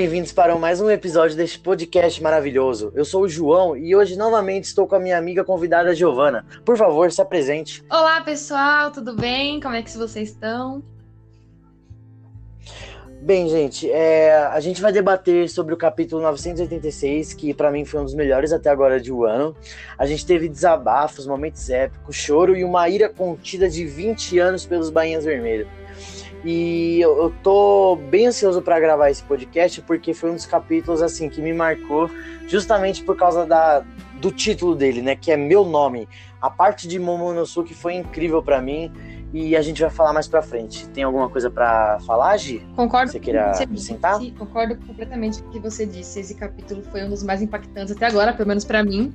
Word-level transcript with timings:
Bem-vindos 0.00 0.32
para 0.32 0.56
mais 0.56 0.80
um 0.80 0.88
episódio 0.88 1.36
deste 1.36 1.58
podcast 1.58 2.22
maravilhoso. 2.22 2.90
Eu 2.94 3.04
sou 3.04 3.24
o 3.24 3.28
João 3.28 3.76
e 3.76 3.94
hoje 3.94 4.16
novamente 4.16 4.64
estou 4.64 4.86
com 4.86 4.94
a 4.94 4.98
minha 4.98 5.18
amiga 5.18 5.44
convidada 5.44 5.94
Giovana. 5.94 6.46
Por 6.64 6.78
favor, 6.78 7.12
se 7.12 7.20
apresente. 7.20 7.84
Olá, 7.90 8.22
pessoal, 8.22 8.90
tudo 8.90 9.14
bem? 9.14 9.60
Como 9.60 9.74
é 9.74 9.82
que 9.82 9.94
vocês 9.98 10.30
estão? 10.30 10.82
Bem, 13.20 13.46
gente, 13.50 13.90
é, 13.90 14.34
a 14.46 14.58
gente 14.60 14.80
vai 14.80 14.90
debater 14.90 15.50
sobre 15.50 15.74
o 15.74 15.76
capítulo 15.76 16.22
986, 16.22 17.34
que 17.34 17.52
para 17.52 17.70
mim 17.70 17.84
foi 17.84 18.00
um 18.00 18.04
dos 18.04 18.14
melhores 18.14 18.54
até 18.54 18.70
agora 18.70 18.98
de 18.98 19.12
um 19.12 19.24
ano. 19.24 19.54
A 19.98 20.06
gente 20.06 20.24
teve 20.24 20.48
desabafos, 20.48 21.26
momentos 21.26 21.68
épicos, 21.68 22.16
choro 22.16 22.56
e 22.56 22.64
uma 22.64 22.88
ira 22.88 23.10
contida 23.10 23.68
de 23.68 23.84
20 23.84 24.38
anos 24.38 24.64
pelos 24.64 24.88
Bainhas 24.88 25.26
Vermelhos. 25.26 25.68
E 26.44 27.00
eu, 27.00 27.16
eu 27.18 27.34
tô 27.42 27.96
bem 27.96 28.28
ansioso 28.28 28.62
para 28.62 28.80
gravar 28.80 29.10
esse 29.10 29.22
podcast 29.22 29.82
porque 29.82 30.14
foi 30.14 30.30
um 30.30 30.34
dos 30.34 30.46
capítulos 30.46 31.02
assim 31.02 31.28
que 31.28 31.40
me 31.40 31.52
marcou 31.52 32.10
justamente 32.46 33.02
por 33.04 33.16
causa 33.16 33.44
da, 33.44 33.84
do 34.20 34.30
título 34.30 34.74
dele, 34.74 35.02
né, 35.02 35.16
que 35.16 35.30
é 35.30 35.36
Meu 35.36 35.64
Nome. 35.64 36.08
A 36.40 36.48
parte 36.48 36.88
de 36.88 36.98
Momonosuke 36.98 37.74
foi 37.74 37.94
incrível 37.94 38.42
para 38.42 38.62
mim 38.62 38.90
e 39.32 39.54
a 39.54 39.62
gente 39.62 39.80
vai 39.80 39.90
falar 39.90 40.12
mais 40.12 40.26
para 40.26 40.42
frente. 40.42 40.88
Tem 40.88 41.04
alguma 41.04 41.28
coisa 41.28 41.50
para 41.50 42.00
falar, 42.00 42.36
Gi? 42.36 42.66
Concordo. 42.74 43.12
Você 43.12 43.20
queira 43.20 43.50
acrescentar? 43.50 44.18
Sim, 44.18 44.34
concordo 44.36 44.76
completamente 44.86 45.42
com 45.42 45.48
o 45.48 45.52
que 45.52 45.60
você 45.60 45.86
disse. 45.86 46.20
Esse 46.20 46.34
capítulo 46.34 46.82
foi 46.90 47.04
um 47.04 47.10
dos 47.10 47.22
mais 47.22 47.40
impactantes 47.40 47.94
até 47.94 48.06
agora, 48.06 48.32
pelo 48.32 48.48
menos 48.48 48.64
para 48.64 48.82
mim. 48.82 49.14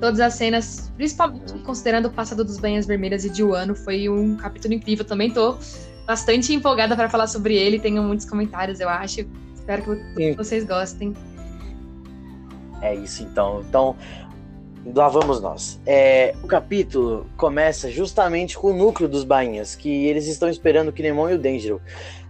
Todas 0.00 0.18
as 0.20 0.34
cenas, 0.34 0.92
principalmente 0.96 1.52
considerando 1.60 2.06
o 2.06 2.10
passado 2.10 2.44
dos 2.44 2.58
Banhas 2.58 2.86
Vermelhas 2.86 3.24
e 3.24 3.30
de 3.30 3.42
Wano, 3.42 3.74
foi 3.74 4.08
um 4.08 4.36
capítulo 4.36 4.74
incrível. 4.74 5.04
Também 5.04 5.30
tô 5.30 5.56
bastante 6.06 6.52
empolgada 6.54 6.96
para 6.96 7.08
falar 7.08 7.26
sobre 7.26 7.54
ele. 7.54 7.78
Tenho 7.78 8.02
muitos 8.02 8.26
comentários, 8.26 8.80
eu 8.80 8.88
acho. 8.88 9.26
Espero 9.54 9.82
que 10.14 10.34
vocês 10.34 10.64
gostem. 10.64 11.14
É 12.82 12.94
isso 12.94 13.22
então. 13.22 13.62
Então, 13.68 13.96
lá 14.94 15.08
vamos 15.08 15.40
nós. 15.40 15.80
É, 15.86 16.34
o 16.42 16.46
capítulo 16.46 17.26
começa 17.36 17.90
justamente 17.90 18.56
com 18.58 18.68
o 18.68 18.76
núcleo 18.76 19.08
dos 19.08 19.24
bainhas, 19.24 19.74
que 19.74 20.06
eles 20.06 20.26
estão 20.26 20.48
esperando 20.48 20.88
o 20.88 20.92
Kinemon 20.92 21.30
e 21.30 21.34
o 21.34 21.38
Denjiro. 21.38 21.80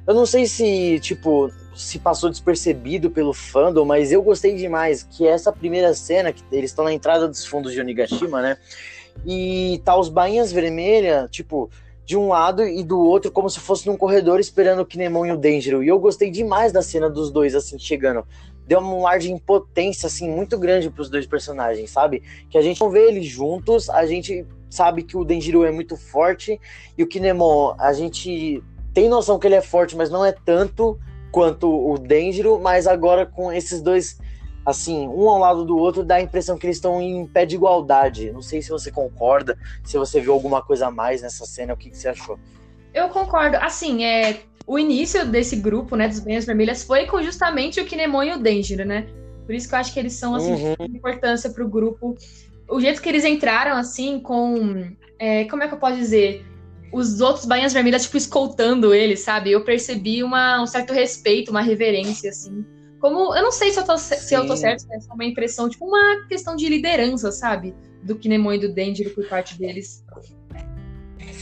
Eu 0.07 0.15
não 0.15 0.27
sei 0.27 0.47
se, 0.47 0.99
tipo, 1.01 1.51
se 1.75 1.99
passou 1.99 2.31
despercebido 2.31 3.11
pelo 3.11 3.33
fandom, 3.33 3.85
mas 3.85 4.11
eu 4.11 4.23
gostei 4.23 4.57
demais, 4.57 5.05
que 5.05 5.27
essa 5.27 5.53
primeira 5.53 5.95
cena, 5.95 6.33
que 6.33 6.43
eles 6.51 6.71
estão 6.71 6.85
na 6.85 6.93
entrada 6.93 7.29
dos 7.29 7.45
fundos 7.45 7.73
de 7.73 7.81
Onigashima, 7.81 8.43
né? 8.43 8.57
E 9.25 9.81
tá 9.85 9.97
os 9.97 10.09
bainhas 10.09 10.51
vermelhas, 10.51 11.31
tipo, 11.31 11.71
de 12.11 12.17
um 12.17 12.27
lado 12.27 12.65
e 12.65 12.83
do 12.83 12.99
outro, 12.99 13.31
como 13.31 13.49
se 13.49 13.61
fosse 13.61 13.87
num 13.87 13.97
corredor 13.97 14.41
esperando 14.41 14.81
o 14.81 14.85
Kinemon 14.85 15.27
e 15.27 15.31
o 15.31 15.37
Denjiro. 15.37 15.81
E 15.81 15.87
eu 15.87 15.97
gostei 15.97 16.29
demais 16.29 16.73
da 16.73 16.83
cena 16.83 17.09
dos 17.09 17.31
dois, 17.31 17.55
assim, 17.55 17.79
chegando. 17.79 18.27
Deu 18.67 18.81
um 18.81 19.07
ar 19.07 19.21
de 19.21 19.31
impotência, 19.31 20.09
assim, 20.09 20.29
muito 20.29 20.59
grande 20.59 20.91
para 20.91 21.03
os 21.03 21.09
dois 21.09 21.25
personagens, 21.25 21.89
sabe? 21.89 22.21
Que 22.51 22.59
a 22.59 22.63
gente 22.63 22.81
não 22.81 22.91
vê 22.91 23.07
eles 23.07 23.27
juntos, 23.27 23.89
a 23.89 24.05
gente 24.07 24.45
sabe 24.69 25.05
que 25.05 25.17
o 25.17 25.25
Denjiro 25.25 25.63
é 25.63 25.71
muito 25.71 25.97
forte 25.97 26.61
e 26.99 27.03
o 27.05 27.07
Kinemon, 27.07 27.77
a 27.79 27.93
gente 27.93 28.61
tem 28.93 29.09
noção 29.09 29.39
que 29.39 29.47
ele 29.47 29.55
é 29.55 29.61
forte, 29.61 29.97
mas 29.97 30.11
não 30.11 30.27
é 30.27 30.33
tanto 30.33 30.99
quanto 31.31 31.71
o 31.71 31.97
Denjiro, 31.97 32.59
mas 32.59 32.89
agora 32.89 33.25
com 33.25 33.53
esses 33.53 33.81
dois 33.81 34.19
assim, 34.65 35.09
um 35.09 35.29
ao 35.29 35.39
lado 35.39 35.65
do 35.65 35.77
outro, 35.77 36.05
dá 36.05 36.17
a 36.17 36.21
impressão 36.21 36.59
que 36.59 36.67
eles 36.67 36.77
estão 36.77 37.01
em 37.01 37.27
pé 37.27 37.47
de 37.47 37.57
igualdade. 37.57 38.31
Não 38.31 38.43
sei 38.43 38.61
se 38.63 38.71
você 38.71 38.91
concorda, 38.91 39.59
se 39.85 39.97
você 39.97 40.21
viu 40.21 40.33
alguma 40.33 40.63
coisa 40.63 40.89
a 40.89 40.91
mais 40.91 41.23
nessa 41.23 41.47
cena, 41.47 41.75
o 41.75 41.77
que, 41.77 41.91
que 41.91 41.97
você 41.97 42.09
achou? 42.09 42.39
Eu 42.93 43.09
concordo. 43.09 43.57
Assim, 43.57 44.05
é, 44.05 44.41
o 44.67 44.79
início 44.79 45.27
desse 45.27 45.57
grupo, 45.57 45.97
né, 45.97 46.09
dos 46.09 46.21
Banhas 46.21 46.45
Vermelhas, 46.45 46.83
foi 46.83 47.07
com 47.07 47.23
justamente 47.23 47.81
o 47.81 47.85
Kinemon 47.85 48.23
e 48.25 48.33
o 48.33 48.39
Denjiro, 48.39 48.85
né? 48.85 49.07
Por 49.47 49.55
isso 49.55 49.69
que 49.69 49.75
eu 49.75 49.79
acho 49.79 49.93
que 49.93 49.99
eles 49.99 50.13
são, 50.13 50.35
assim, 50.35 50.53
uhum. 50.53 50.87
de 50.87 50.97
importância 50.97 51.51
pro 51.51 51.69
grupo. 51.69 52.15
O 52.69 52.81
jeito 52.81 53.03
que 53.03 53.09
eles 53.09 53.25
entraram, 53.25 53.77
assim, 53.77 54.21
com... 54.21 54.93
É, 55.19 55.45
como 55.45 55.63
é 55.63 55.69
que 55.69 55.75
eu 55.75 55.79
posso 55.79 55.97
dizer? 55.97 56.47
Os 56.93 57.21
outros 57.21 57.45
Bainhas 57.45 57.73
Vermelhas, 57.73 58.03
tipo, 58.03 58.17
escoltando 58.17 58.95
eles, 58.95 59.21
sabe? 59.21 59.51
Eu 59.51 59.65
percebi 59.65 60.23
uma, 60.23 60.63
um 60.63 60.67
certo 60.67 60.93
respeito, 60.93 61.51
uma 61.51 61.63
reverência, 61.63 62.31
assim 62.31 62.65
como, 63.01 63.35
eu 63.35 63.43
não 63.43 63.51
sei 63.51 63.73
se 63.73 63.81
eu 63.81 63.85
tô, 63.85 63.97
se 63.97 64.35
eu 64.35 64.47
tô 64.47 64.57
certo, 64.57 64.85
é 64.93 65.01
só 65.01 65.15
uma 65.15 65.25
impressão, 65.25 65.69
tipo 65.69 65.87
uma 65.87 66.27
questão 66.29 66.55
de 66.55 66.69
liderança, 66.69 67.33
sabe? 67.33 67.75
Do 68.03 68.15
Kinemon 68.17 68.53
e 68.53 68.59
do 68.59 68.73
Denjiro 68.73 69.11
por 69.11 69.27
parte 69.27 69.59
deles. 69.59 70.05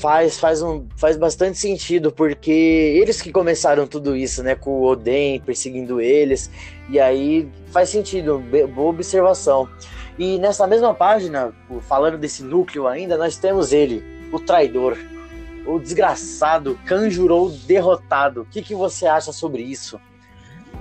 Faz, 0.00 0.38
faz, 0.38 0.62
um, 0.62 0.86
faz 0.96 1.16
bastante 1.16 1.58
sentido, 1.58 2.12
porque 2.12 2.50
eles 2.50 3.20
que 3.20 3.32
começaram 3.32 3.88
tudo 3.88 4.14
isso, 4.14 4.44
né? 4.44 4.54
Com 4.54 4.70
o 4.70 4.84
Oden 4.84 5.40
perseguindo 5.40 6.00
eles. 6.00 6.48
E 6.88 7.00
aí 7.00 7.48
faz 7.72 7.88
sentido, 7.88 8.40
boa 8.72 8.90
observação. 8.90 9.68
E 10.16 10.38
nessa 10.38 10.66
mesma 10.66 10.94
página, 10.94 11.52
falando 11.88 12.16
desse 12.16 12.44
núcleo 12.44 12.86
ainda, 12.86 13.16
nós 13.16 13.36
temos 13.36 13.72
ele, 13.72 14.04
o 14.32 14.38
traidor, 14.38 14.96
o 15.66 15.80
desgraçado, 15.80 16.78
Kanjurou 16.86 17.50
derrotado. 17.50 18.42
O 18.42 18.44
que, 18.44 18.62
que 18.62 18.74
você 18.76 19.06
acha 19.06 19.32
sobre 19.32 19.62
isso? 19.62 20.00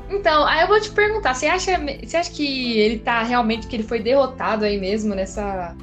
Então, 0.09 0.45
aí 0.45 0.61
eu 0.61 0.67
vou 0.67 0.79
te 0.79 0.89
perguntar, 0.91 1.33
você 1.33 1.47
acha, 1.47 1.71
você 2.03 2.17
acha 2.17 2.31
que 2.31 2.79
ele 2.79 2.99
tá 2.99 3.23
realmente, 3.23 3.67
que 3.67 3.75
ele 3.75 3.83
foi 3.83 3.99
derrotado 3.99 4.63
aí 4.63 4.79
mesmo 4.79 5.13
nessa. 5.13 5.75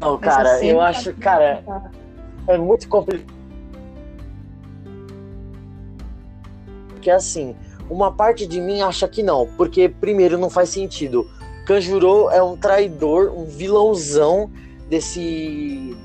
Não, 0.00 0.18
cara, 0.18 0.58
cena? 0.58 0.72
eu 0.72 0.80
acho, 0.80 1.12
cara, 1.14 1.62
é 2.46 2.56
muito 2.56 2.88
complicado. 2.88 3.40
Porque 6.88 7.10
assim, 7.10 7.56
uma 7.88 8.12
parte 8.12 8.46
de 8.46 8.60
mim 8.60 8.82
acha 8.82 9.08
que 9.08 9.22
não, 9.22 9.48
porque 9.56 9.88
primeiro 9.88 10.38
não 10.38 10.48
faz 10.48 10.68
sentido. 10.68 11.28
Kanjuro 11.66 12.30
é 12.30 12.42
um 12.42 12.56
traidor, 12.56 13.32
um 13.36 13.44
vilãozão 13.44 14.50
desse 14.88 15.96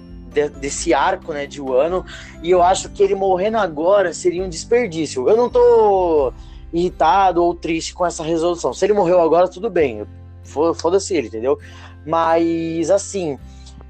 desse 0.59 0.93
arco, 0.93 1.31
né, 1.31 1.45
de 1.47 1.61
Wano, 1.61 2.05
e 2.43 2.51
eu 2.51 2.61
acho 2.61 2.89
que 2.89 3.01
ele 3.01 3.15
morrendo 3.15 3.55
agora 3.57 4.13
seria 4.13 4.43
um 4.43 4.49
desperdício. 4.49 5.29
Eu 5.29 5.37
não 5.37 5.49
tô 5.49 6.33
irritado 6.75 7.41
ou 7.41 7.55
triste 7.55 7.93
com 7.93 8.05
essa 8.05 8.21
resolução. 8.21 8.73
Se 8.73 8.85
ele 8.85 8.93
morreu 8.93 9.21
agora, 9.21 9.47
tudo 9.47 9.69
bem. 9.69 10.05
Foda-se 10.43 11.15
ele, 11.15 11.27
entendeu? 11.27 11.57
Mas, 12.05 12.91
assim, 12.91 13.39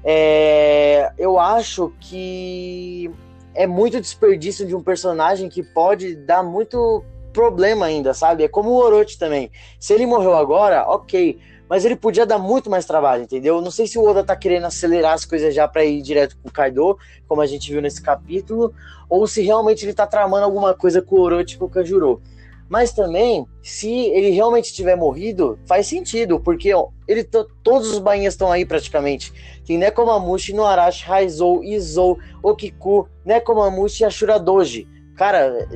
é, 0.04 1.12
eu 1.18 1.38
acho 1.38 1.92
que 2.00 3.10
é 3.54 3.66
muito 3.66 4.00
desperdício 4.00 4.64
de 4.64 4.74
um 4.74 4.82
personagem 4.82 5.48
que 5.48 5.62
pode 5.62 6.14
dar 6.14 6.42
muito 6.42 7.04
problema 7.32 7.86
ainda, 7.86 8.14
sabe? 8.14 8.44
É 8.44 8.48
como 8.48 8.70
o 8.70 8.76
Orochi 8.76 9.18
também. 9.18 9.50
Se 9.80 9.92
ele 9.92 10.06
morreu 10.06 10.34
agora, 10.34 10.84
ok. 10.88 11.38
Mas 11.68 11.84
ele 11.84 11.96
podia 11.96 12.24
dar 12.24 12.38
muito 12.38 12.70
mais 12.70 12.86
trabalho, 12.86 13.24
entendeu? 13.24 13.60
Não 13.60 13.72
sei 13.72 13.88
se 13.88 13.98
o 13.98 14.04
Oda 14.04 14.22
tá 14.22 14.36
querendo 14.36 14.66
acelerar 14.66 15.14
as 15.14 15.24
coisas 15.24 15.52
já 15.52 15.66
para 15.66 15.84
ir 15.84 16.00
direto 16.00 16.36
com 16.40 16.48
o 16.48 16.52
Kaido, 16.52 16.96
como 17.26 17.40
a 17.40 17.46
gente 17.46 17.72
viu 17.72 17.82
nesse 17.82 18.00
capítulo, 18.00 18.72
ou 19.08 19.26
se 19.26 19.42
realmente 19.42 19.84
ele 19.84 19.92
tá 19.92 20.06
tramando 20.06 20.44
alguma 20.44 20.72
coisa 20.74 21.02
com 21.02 21.16
o 21.16 21.20
Orochi 21.20 21.56
e 21.56 21.58
com 21.58 21.64
o 21.64 21.68
Kanjuro. 21.68 22.22
Mas 22.68 22.92
também, 22.92 23.46
se 23.62 23.90
ele 23.90 24.30
realmente 24.30 24.72
tiver 24.72 24.96
morrido, 24.96 25.58
faz 25.66 25.86
sentido, 25.86 26.40
porque 26.40 26.74
ó, 26.74 26.88
ele 27.06 27.22
todos 27.22 27.90
os 27.90 27.98
bainhas 27.98 28.34
estão 28.34 28.50
aí 28.50 28.64
praticamente. 28.64 29.32
Tem 29.64 29.78
Nekomamushi, 29.78 30.52
Noarashi, 30.52 31.04
Raizou, 31.04 31.62
Izou, 31.62 32.18
Okiku, 32.42 33.08
Nekomamushi 33.24 34.02
e 34.02 34.06
Ashura 34.06 34.38
Doji. 34.38 34.88
Cara, 35.16 35.68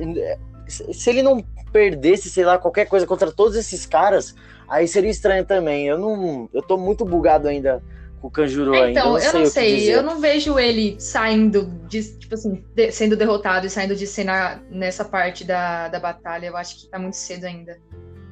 se 0.67 1.09
ele 1.09 1.23
não 1.23 1.43
perdesse, 1.71 2.29
sei 2.29 2.43
lá, 2.43 2.57
qualquer 2.57 2.85
coisa 2.85 3.07
contra 3.07 3.31
todos 3.31 3.55
esses 3.55 3.85
caras, 3.85 4.35
aí 4.67 4.87
seria 4.87 5.09
estranho 5.09 5.45
também. 5.45 5.87
Eu 5.87 5.97
não, 5.97 6.49
eu 6.53 6.61
tô 6.61 6.77
muito 6.77 7.05
bugado 7.05 7.47
ainda 7.47 7.81
o 8.21 8.29
Kanjuro 8.29 8.75
então, 8.75 8.83
ainda. 8.83 8.99
Então, 8.99 9.17
eu 9.17 9.33
não 9.33 9.45
sei, 9.47 9.93
eu 9.93 10.03
não 10.03 10.19
vejo 10.19 10.59
ele 10.59 10.95
saindo 10.99 11.65
de, 11.87 12.03
tipo 12.17 12.35
assim, 12.35 12.63
de, 12.75 12.91
sendo 12.91 13.15
derrotado 13.15 13.65
e 13.65 13.69
saindo 13.69 13.95
de 13.95 14.05
cena 14.05 14.61
nessa 14.69 15.03
parte 15.03 15.43
da, 15.43 15.87
da 15.87 15.99
batalha. 15.99 16.45
Eu 16.45 16.55
acho 16.55 16.79
que 16.79 16.87
tá 16.87 16.99
muito 16.99 17.15
cedo 17.15 17.45
ainda. 17.45 17.79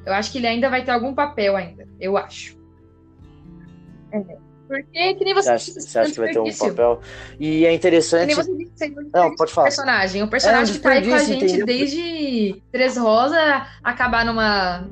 Eu 0.06 0.12
acho 0.12 0.30
que 0.30 0.38
ele 0.38 0.46
ainda 0.46 0.70
vai 0.70 0.84
ter 0.84 0.92
algum 0.92 1.14
papel 1.14 1.56
ainda, 1.56 1.86
eu 1.98 2.16
acho. 2.16 2.56
É. 4.12 4.50
Porque 4.70 5.14
que 5.14 5.24
nem 5.24 5.34
você, 5.34 5.48
você 5.48 5.50
acha, 5.50 5.80
você 5.80 5.98
acha 5.98 6.12
que 6.12 6.20
vai 6.20 6.30
ter 6.30 6.38
um 6.38 6.56
papel? 6.56 7.00
E 7.40 7.66
é 7.66 7.74
interessante. 7.74 8.28
Que 8.28 8.36
nem 8.36 8.36
você 8.36 8.56
disse, 8.56 8.94
não, 9.12 9.34
pode 9.34 9.52
falar. 9.52 9.66
Personagem. 9.66 10.22
O 10.22 10.28
personagem 10.28 10.74
é, 10.74 10.78
que 10.78 10.82
tá 10.82 10.90
aí 10.90 11.08
com 11.08 11.14
a 11.14 11.18
gente 11.18 11.44
entendeu? 11.44 11.66
desde 11.66 12.62
Três 12.70 12.96
Rosa 12.96 13.66
acabar 13.82 14.24
numa. 14.24 14.86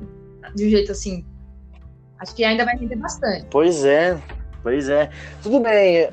de 0.53 0.65
um 0.65 0.69
jeito 0.69 0.91
assim. 0.91 1.25
Acho 2.19 2.35
que 2.35 2.43
ainda 2.43 2.65
vai 2.65 2.75
render 2.75 2.97
bastante. 2.97 3.47
Pois 3.49 3.85
é. 3.85 4.21
Pois 4.61 4.89
é. 4.89 5.09
Tudo 5.41 5.59
bem. 5.59 6.09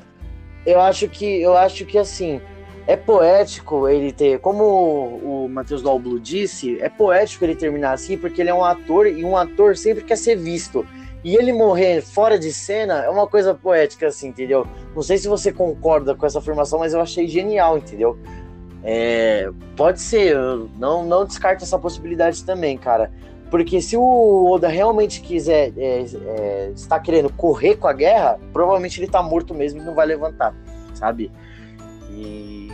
Eu 0.65 0.81
acho 0.81 1.07
que 1.07 1.41
eu 1.41 1.55
acho 1.55 1.85
que 1.85 1.97
assim 1.97 2.41
é 2.85 2.95
poético 2.95 3.87
ele 3.87 4.13
ter, 4.13 4.39
como 4.39 4.63
o 4.63 5.49
Matheus 5.49 5.81
Dalblu 5.81 6.19
disse, 6.19 6.81
é 6.81 6.87
poético 6.87 7.43
ele 7.43 7.55
terminar 7.55 7.91
assim 7.91 8.17
porque 8.17 8.41
ele 8.41 8.49
é 8.49 8.53
um 8.53 8.63
ator 8.63 9.07
e 9.07 9.25
um 9.25 9.35
ator 9.35 9.75
sempre 9.75 10.03
quer 10.03 10.15
ser 10.15 10.37
visto. 10.37 10.85
E 11.23 11.35
ele 11.35 11.51
morrer 11.51 12.01
fora 12.01 12.39
de 12.39 12.53
cena 12.53 13.03
é 13.03 13.09
uma 13.09 13.27
coisa 13.27 13.53
poética, 13.53 14.07
assim, 14.07 14.29
entendeu? 14.29 14.65
Não 14.95 15.01
sei 15.01 15.17
se 15.17 15.27
você 15.27 15.51
concorda 15.51 16.15
com 16.15 16.25
essa 16.25 16.39
afirmação, 16.39 16.79
mas 16.79 16.93
eu 16.93 17.01
achei 17.01 17.27
genial, 17.27 17.77
entendeu? 17.77 18.17
É, 18.83 19.49
pode 19.75 19.99
ser, 19.99 20.37
não, 20.77 21.03
não 21.05 21.25
descarto 21.25 21.65
essa 21.65 21.77
possibilidade 21.77 22.45
também, 22.45 22.77
cara. 22.77 23.11
Porque 23.49 23.81
se 23.81 23.95
o 23.95 24.51
Oda 24.51 24.67
realmente 24.67 25.21
quiser, 25.21 25.71
é, 25.77 26.03
é, 26.03 26.71
está 26.75 26.99
querendo 26.99 27.31
correr 27.31 27.75
com 27.75 27.87
a 27.87 27.93
guerra, 27.93 28.39
provavelmente 28.51 28.99
ele 28.99 29.07
tá 29.07 29.23
morto 29.23 29.53
mesmo 29.53 29.81
e 29.81 29.85
não 29.85 29.95
vai 29.95 30.05
levantar, 30.05 30.53
sabe? 30.93 31.31
E 32.11 32.69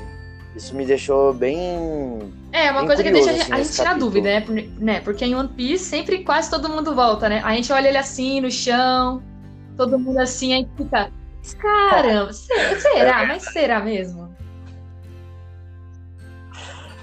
isso 0.56 0.76
me 0.76 0.86
deixou 0.86 1.34
bem. 1.34 2.20
É, 2.52 2.72
uma 2.72 2.86
coisa 2.86 3.04
curioso, 3.04 3.28
que 3.28 3.34
deixa 3.34 3.44
assim, 3.44 3.54
a 3.54 3.64
gente 3.64 3.84
na 3.84 3.94
dúvida, 3.94 4.30
né? 4.30 4.46
né? 4.80 5.00
Porque 5.02 5.26
em 5.26 5.36
One 5.36 5.50
Piece 5.50 5.86
sempre 5.86 6.24
quase 6.24 6.50
todo 6.50 6.70
mundo 6.70 6.96
volta, 6.96 7.30
né? 7.30 7.42
A 7.44 7.54
gente 7.56 7.72
olha 7.72 7.88
ele 7.88 7.98
assim 7.98 8.42
no 8.42 8.50
chão, 8.50 9.22
todo 9.78 10.00
mundo 10.00 10.20
assim, 10.20 10.54
aí 10.54 10.68
fica. 10.76 11.12
Caramba, 11.60 12.32
será? 12.32 13.26
Mas 13.26 13.44
será 13.44 13.80
mesmo? 13.80 14.33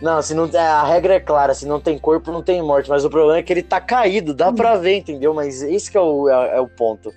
Não, 0.00 0.22
se 0.22 0.34
não, 0.34 0.50
a 0.54 0.84
regra 0.84 1.14
é 1.14 1.20
clara, 1.20 1.52
se 1.52 1.66
não 1.66 1.78
tem 1.78 1.98
corpo, 1.98 2.32
não 2.32 2.42
tem 2.42 2.62
morte. 2.62 2.88
Mas 2.88 3.04
o 3.04 3.10
problema 3.10 3.38
é 3.38 3.42
que 3.42 3.52
ele 3.52 3.62
tá 3.62 3.80
caído, 3.80 4.32
dá 4.32 4.52
pra 4.52 4.76
ver, 4.76 4.96
entendeu? 4.96 5.34
Mas 5.34 5.62
esse 5.62 5.90
que 5.90 5.96
é 5.96 6.00
o, 6.00 6.28
é, 6.28 6.56
é 6.56 6.60
o 6.60 6.68
ponto. 6.68 7.12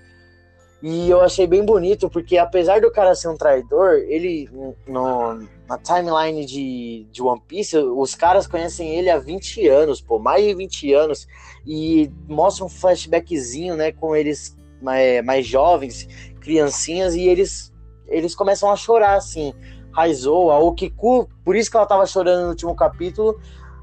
E 0.82 1.10
eu 1.10 1.22
achei 1.22 1.48
bem 1.48 1.64
bonito, 1.64 2.10
porque 2.10 2.38
apesar 2.38 2.82
do 2.82 2.92
cara 2.92 3.16
ser 3.16 3.30
um 3.30 3.38
traidor, 3.38 4.00
ele, 4.00 4.50
no, 4.86 5.48
na 5.66 5.78
timeline 5.78 6.46
de, 6.46 7.08
de 7.10 7.22
One 7.22 7.42
Piece, 7.48 7.78
os 7.78 8.14
caras 8.16 8.46
conhecem 8.46 8.94
ele 8.94 9.10
há 9.10 9.18
20 9.18 9.66
anos, 9.70 10.02
pô, 10.02 10.20
mais 10.20 10.44
de 10.44 10.54
20 10.54 10.94
anos. 10.94 11.26
E 11.66 12.12
mostra 12.28 12.66
um 12.66 12.70
flashbackzinho, 12.70 13.78
né, 13.78 13.94
com 13.94 14.14
eles 14.14 14.58
mais, 14.82 15.24
mais 15.24 15.48
jovens, 15.48 16.06
criancinhas, 16.42 17.16
e 17.16 17.30
eles, 17.30 17.72
eles 18.10 18.36
começam 18.36 18.70
a 18.70 18.76
chorar, 18.76 19.16
assim. 19.16 19.54
Raizou, 19.94 20.52
a 20.52 20.60
Okiku, 20.60 21.30
por 21.46 21.56
isso 21.56 21.70
que 21.70 21.78
ela 21.78 21.86
tava 21.86 22.06
chorando 22.06 22.44
no 22.44 22.50
último 22.50 22.76
capítulo, 22.76 23.40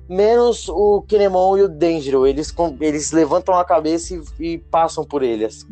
menos 0.09 0.69
o 0.69 1.03
Kinemon 1.03 1.57
e 1.57 1.63
o 1.63 1.69
Denjiro. 1.69 2.27
Eles, 2.27 2.53
eles 2.81 3.13
levantam 3.13 3.55
a 3.55 3.65
cabeça 3.65 4.15
e, 4.15 4.55
e 4.55 4.59
passam 4.59 5.05
por 5.05 5.23
ele. 5.23 5.45
Assim. 5.45 5.69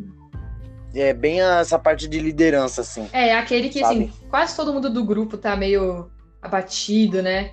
É 0.95 1.13
bem 1.13 1.41
essa 1.43 1.79
parte 1.79 2.09
de 2.09 2.19
liderança, 2.19 2.81
assim. 2.81 3.09
É, 3.13 3.35
aquele 3.35 3.69
que, 3.69 3.83
assim, 3.83 3.95
sabe? 3.95 4.11
assim, 4.11 4.29
quase 4.31 4.57
todo 4.57 4.73
mundo 4.73 4.89
do 4.89 5.05
grupo 5.05 5.37
tá 5.37 5.57
meio 5.57 6.09
abatido, 6.41 7.21
né? 7.21 7.51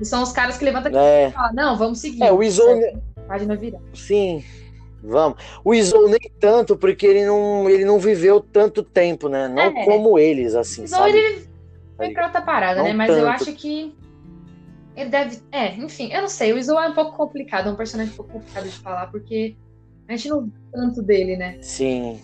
E 0.00 0.04
são 0.04 0.22
os 0.22 0.30
caras 0.30 0.56
que 0.56 0.64
levantam 0.64 0.92
a 0.96 1.04
é. 1.04 1.28
e 1.28 1.32
falam, 1.32 1.52
não, 1.54 1.76
vamos 1.76 1.98
seguir. 1.98 2.22
É, 2.22 2.32
o 2.32 2.42
Izou... 2.42 2.80
Página 3.26 3.56
virar. 3.56 3.80
Sim, 3.92 4.42
vamos. 5.02 5.38
O 5.62 5.74
Izou 5.74 6.08
nem 6.08 6.30
tanto, 6.40 6.76
porque 6.76 7.04
ele 7.06 7.26
não, 7.26 7.68
ele 7.68 7.84
não 7.84 7.98
viveu 7.98 8.40
tanto 8.40 8.82
tempo, 8.82 9.28
né? 9.28 9.48
Não 9.48 9.60
é. 9.60 9.84
como 9.84 10.18
eles, 10.18 10.54
assim, 10.54 10.84
Izou, 10.84 10.98
sabe? 11.00 11.18
ele 11.18 11.48
foi 11.98 12.12
pra 12.12 12.26
outra 12.26 12.40
parada, 12.40 12.82
né? 12.82 12.92
Mas 12.92 13.08
tanto. 13.08 13.18
eu 13.18 13.28
acho 13.28 13.52
que 13.52 13.94
ele 14.96 15.10
deve. 15.10 15.42
É, 15.50 15.74
enfim, 15.74 16.10
eu 16.12 16.22
não 16.22 16.28
sei. 16.28 16.52
O 16.52 16.58
Izou 16.58 16.80
é 16.80 16.88
um 16.88 16.94
pouco 16.94 17.16
complicado, 17.16 17.68
é 17.68 17.72
um 17.72 17.76
personagem 17.76 18.12
um 18.12 18.16
pouco 18.16 18.32
complicado 18.32 18.64
de 18.64 18.78
falar, 18.78 19.08
porque 19.08 19.56
a 20.08 20.12
gente 20.12 20.28
não 20.28 20.42
viu 20.42 20.52
tanto 20.72 21.02
dele, 21.02 21.36
né? 21.36 21.58
Sim. 21.60 22.20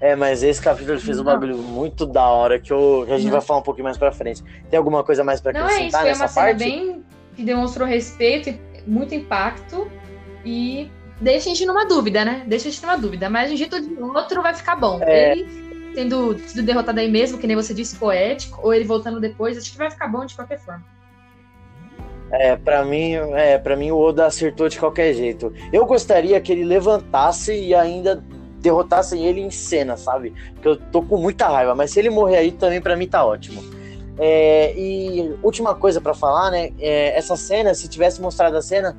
É, 0.00 0.16
mas 0.16 0.42
esse 0.42 0.62
capítulo 0.62 0.94
ele 0.94 1.02
fez 1.02 1.18
um 1.20 1.24
bagulho 1.24 1.58
muito 1.58 2.06
da 2.06 2.26
hora 2.26 2.58
que, 2.58 2.72
eu, 2.72 3.04
que 3.06 3.12
a 3.12 3.16
gente 3.16 3.26
não. 3.26 3.32
vai 3.32 3.40
falar 3.42 3.58
um 3.58 3.62
pouquinho 3.62 3.84
mais 3.84 3.98
pra 3.98 4.12
frente. 4.12 4.42
Tem 4.70 4.78
alguma 4.78 5.04
coisa 5.04 5.22
mais 5.22 5.40
pra 5.40 5.50
acrescentar 5.50 6.02
não, 6.02 6.08
é 6.08 6.12
isso, 6.12 6.18
foi 6.18 6.26
uma 6.26 6.34
parte? 6.34 6.58
cena 6.58 6.70
bem 6.70 7.04
que 7.34 7.44
demonstrou 7.44 7.86
respeito 7.86 8.48
e 8.48 8.60
muito 8.86 9.14
impacto 9.14 9.90
e 10.44 10.90
deixa 11.20 11.50
a 11.50 11.52
gente 11.52 11.66
numa 11.66 11.84
dúvida, 11.84 12.24
né? 12.24 12.44
Deixa 12.46 12.68
a 12.68 12.70
gente 12.70 12.82
numa 12.82 12.96
dúvida. 12.96 13.28
Mas 13.28 13.48
de 13.48 13.54
um 13.54 13.58
jeito 13.58 13.76
ou 13.76 13.82
de 13.82 14.02
outro 14.02 14.40
vai 14.40 14.54
ficar 14.54 14.76
bom. 14.76 15.00
É... 15.02 15.32
Ele 15.32 15.69
tendo 15.94 16.38
sido 16.38 16.62
derrotado 16.62 17.00
aí 17.00 17.10
mesmo, 17.10 17.38
que 17.38 17.46
nem 17.46 17.56
você 17.56 17.74
disse, 17.74 17.96
poético, 17.96 18.60
ou 18.62 18.72
ele 18.72 18.84
voltando 18.84 19.20
depois, 19.20 19.56
acho 19.56 19.72
que 19.72 19.78
vai 19.78 19.90
ficar 19.90 20.08
bom 20.08 20.24
de 20.24 20.34
qualquer 20.34 20.58
forma. 20.58 20.84
É, 22.32 22.54
para 22.56 22.84
mim, 22.84 23.14
é, 23.34 23.58
para 23.58 23.76
mim 23.76 23.90
o 23.90 23.98
Oda 23.98 24.26
acertou 24.26 24.68
de 24.68 24.78
qualquer 24.78 25.12
jeito. 25.14 25.52
Eu 25.72 25.84
gostaria 25.84 26.40
que 26.40 26.52
ele 26.52 26.64
levantasse 26.64 27.52
e 27.52 27.74
ainda 27.74 28.22
derrotassem 28.60 29.24
ele 29.24 29.40
em 29.40 29.50
cena, 29.50 29.96
sabe? 29.96 30.32
Porque 30.54 30.68
eu 30.68 30.76
tô 30.76 31.02
com 31.02 31.16
muita 31.16 31.48
raiva, 31.48 31.74
mas 31.74 31.90
se 31.90 31.98
ele 31.98 32.10
morrer 32.10 32.36
aí 32.36 32.52
também 32.52 32.80
para 32.80 32.96
mim 32.96 33.08
tá 33.08 33.24
ótimo. 33.24 33.62
É, 34.18 34.74
e 34.76 35.34
última 35.42 35.74
coisa 35.74 36.00
para 36.00 36.14
falar, 36.14 36.50
né? 36.50 36.70
É, 36.78 37.16
essa 37.16 37.36
cena, 37.36 37.74
se 37.74 37.88
tivesse 37.88 38.20
mostrado 38.20 38.56
a 38.56 38.62
cena, 38.62 38.96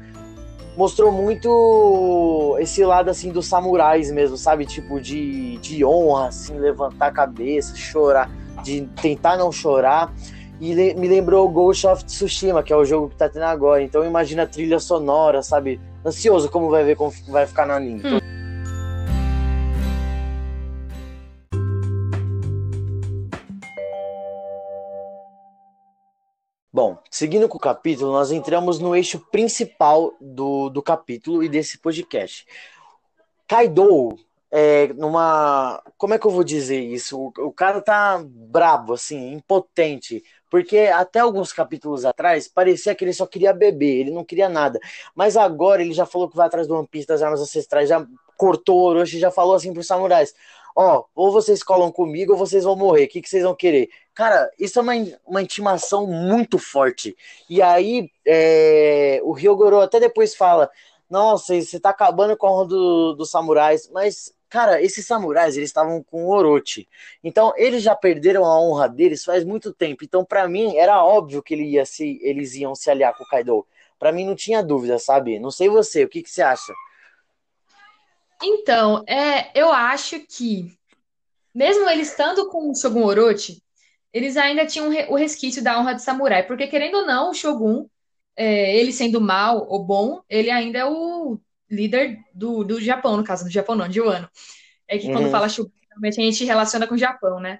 mostrou 0.76 1.12
muito 1.12 2.58
esse 2.60 2.84
lado 2.84 3.10
assim 3.10 3.32
dos 3.32 3.48
samurais 3.48 4.12
mesmo, 4.12 4.38
sabe? 4.38 4.66
Tipo 4.66 5.00
de, 5.00 5.58
de 5.58 5.84
honra, 5.84 6.28
assim, 6.28 6.58
levantar 6.58 7.08
a 7.08 7.12
cabeça, 7.12 7.76
chorar, 7.76 8.30
de 8.64 8.82
tentar 9.02 9.38
não 9.38 9.52
chorar. 9.52 10.14
E 10.60 10.76
me 10.94 11.08
lembrou 11.08 11.50
Ghost 11.50 11.88
of 11.88 12.06
Tsushima, 12.06 12.62
que 12.62 12.72
é 12.72 12.76
o 12.76 12.86
jogo 12.86 13.10
que 13.10 13.16
tá 13.16 13.28
tendo 13.28 13.46
agora. 13.46 13.82
Então 13.82 14.06
imagina 14.06 14.44
a 14.44 14.48
trilha 14.48 14.80
sonora, 14.80 15.42
sabe? 15.42 15.82
Ansioso 16.06 16.50
como 16.50 16.70
vai 16.70 16.84
ver 16.84 16.96
como 16.96 17.12
vai 17.30 17.48
ficar 17.48 17.66
no 17.66 17.74
anime. 17.74 18.02
Hum. 18.06 18.31
Bom, 26.82 26.98
seguindo 27.12 27.48
com 27.48 27.58
o 27.58 27.62
capítulo, 27.62 28.12
nós 28.12 28.32
entramos 28.32 28.80
no 28.80 28.96
eixo 28.96 29.20
principal 29.32 30.16
do, 30.20 30.68
do 30.68 30.82
capítulo 30.82 31.44
e 31.44 31.48
desse 31.48 31.78
podcast. 31.78 32.44
Kaido, 33.48 34.18
é, 34.50 34.88
numa. 34.94 35.80
Como 35.96 36.16
é 36.16 36.18
que 36.18 36.26
eu 36.26 36.32
vou 36.32 36.44
dizer 36.44 36.80
isso? 36.80 37.20
O, 37.20 37.28
o 37.46 37.52
cara 37.52 37.82
tá 37.82 38.20
brabo, 38.26 38.94
assim, 38.94 39.32
impotente. 39.32 40.24
Porque 40.50 40.80
até 40.92 41.20
alguns 41.20 41.54
capítulos 41.54 42.04
atrás 42.04 42.48
parecia 42.48 42.96
que 42.96 43.06
ele 43.06 43.14
só 43.14 43.28
queria 43.28 43.54
beber, 43.54 44.00
ele 44.00 44.12
não 44.12 44.26
queria 44.26 44.50
nada. 44.50 44.80
Mas 45.14 45.38
agora 45.38 45.84
ele 45.84 45.94
já 45.94 46.08
falou 46.08 46.28
que 46.28 46.36
vai 46.36 46.48
atrás 46.48 46.66
do 46.66 46.76
One 46.76 46.88
Piece 46.88 47.06
das 47.06 47.22
armas 47.22 47.42
ancestrais, 47.42 47.90
já 47.90 48.04
cortou 48.36 48.80
o 48.80 48.84
Orochi, 48.86 49.20
já 49.20 49.30
falou 49.30 49.54
assim 49.54 49.72
pros 49.72 49.86
samurais: 49.86 50.34
Ó, 50.76 51.06
ou 51.14 51.32
vocês 51.32 51.64
colam 51.64 51.92
comigo 51.92 52.34
ou 52.34 52.38
vocês 52.38 52.64
vão 52.64 52.76
morrer, 52.76 53.06
o 53.06 53.08
que, 53.08 53.22
que 53.22 53.30
vocês 53.30 53.44
vão 53.44 53.56
querer? 53.56 53.90
Cara, 54.14 54.50
isso 54.60 54.80
é 54.80 54.82
uma, 54.82 54.94
uma 55.26 55.42
intimação 55.42 56.06
muito 56.08 56.58
forte. 56.58 57.16
E 57.50 57.62
aí, 57.62 58.10
é, 58.26 59.20
o 59.24 59.32
Ryogoro 59.32 59.80
até 59.82 60.00
depois 60.00 60.36
fala: 60.36 60.70
Nossa, 61.10 61.60
você 61.60 61.80
tá 61.80 61.90
acabando 61.90 62.36
com 62.38 62.48
a 62.48 62.52
honra 62.52 62.66
do, 62.68 63.14
dos 63.14 63.30
samurais. 63.32 63.90
Mas, 63.92 64.34
cara, 64.50 64.82
esses 64.82 65.06
samurais, 65.06 65.58
eles 65.58 65.70
estavam 65.70 66.04
com 66.04 66.28
Orochi. 66.28 66.88
Então, 67.24 67.54
eles 67.56 67.84
já 67.84 67.96
perderam 67.96 68.46
a 68.46 68.60
honra 68.62 68.88
deles 68.90 69.24
faz 69.24 69.44
muito 69.44 69.74
tempo. 69.74 70.04
Então, 70.04 70.26
para 70.26 70.48
mim, 70.48 70.76
era 70.78 71.04
óbvio 71.04 71.42
que 71.44 71.54
ele 71.54 71.66
ia 71.66 71.86
se, 71.86 72.20
eles 72.22 72.56
iam 72.56 72.76
se 72.76 72.90
aliar 72.90 73.16
com 73.18 73.24
o 73.24 73.28
Kaido. 73.28 73.66
Para 74.00 74.12
mim, 74.12 74.26
não 74.26 74.36
tinha 74.36 74.64
dúvida, 74.64 74.98
sabe? 75.00 75.40
Não 75.40 75.52
sei 75.52 75.70
você, 75.70 76.04
o 76.04 76.10
que, 76.10 76.24
que 76.24 76.30
você 76.30 76.42
acha? 76.42 76.74
Então, 78.44 79.04
é, 79.08 79.52
eu 79.60 79.72
acho 79.72 80.20
que, 80.22 80.78
mesmo 81.54 81.88
ele 81.90 82.02
estando 82.02 82.50
com 82.50 82.72
o 82.72 82.76
Shogun 82.76 83.04
Orochi, 83.04 83.62
eles 84.14 84.36
ainda 84.36 84.66
tinham 84.66 84.90
o 85.10 85.16
resquício 85.16 85.64
da 85.64 85.80
honra 85.80 85.94
de 85.94 86.02
samurai, 86.02 86.44
porque 86.44 86.68
querendo 86.68 86.98
ou 86.98 87.06
não, 87.06 87.32
o 87.32 87.34
Shogun, 87.34 87.88
é, 88.36 88.76
ele 88.78 88.92
sendo 88.92 89.22
mal 89.22 89.66
ou 89.70 89.84
bom, 89.84 90.22
ele 90.30 90.50
ainda 90.50 90.80
é 90.80 90.86
o 90.86 91.40
líder 91.70 92.20
do, 92.34 92.64
do 92.64 92.82
Japão, 92.82 93.16
no 93.16 93.24
caso, 93.24 93.46
do 93.46 93.52
Japão 93.52 93.76
não, 93.76 93.88
de 93.88 94.02
Wano. 94.02 94.30
É 94.88 94.98
que 94.98 95.08
uhum. 95.08 95.14
quando 95.14 95.32
fala 95.32 95.48
Shogun, 95.48 95.72
realmente 95.90 96.20
a 96.20 96.24
gente 96.24 96.44
relaciona 96.44 96.88
com 96.88 96.96
o 96.96 96.98
Japão, 96.98 97.40
né? 97.40 97.60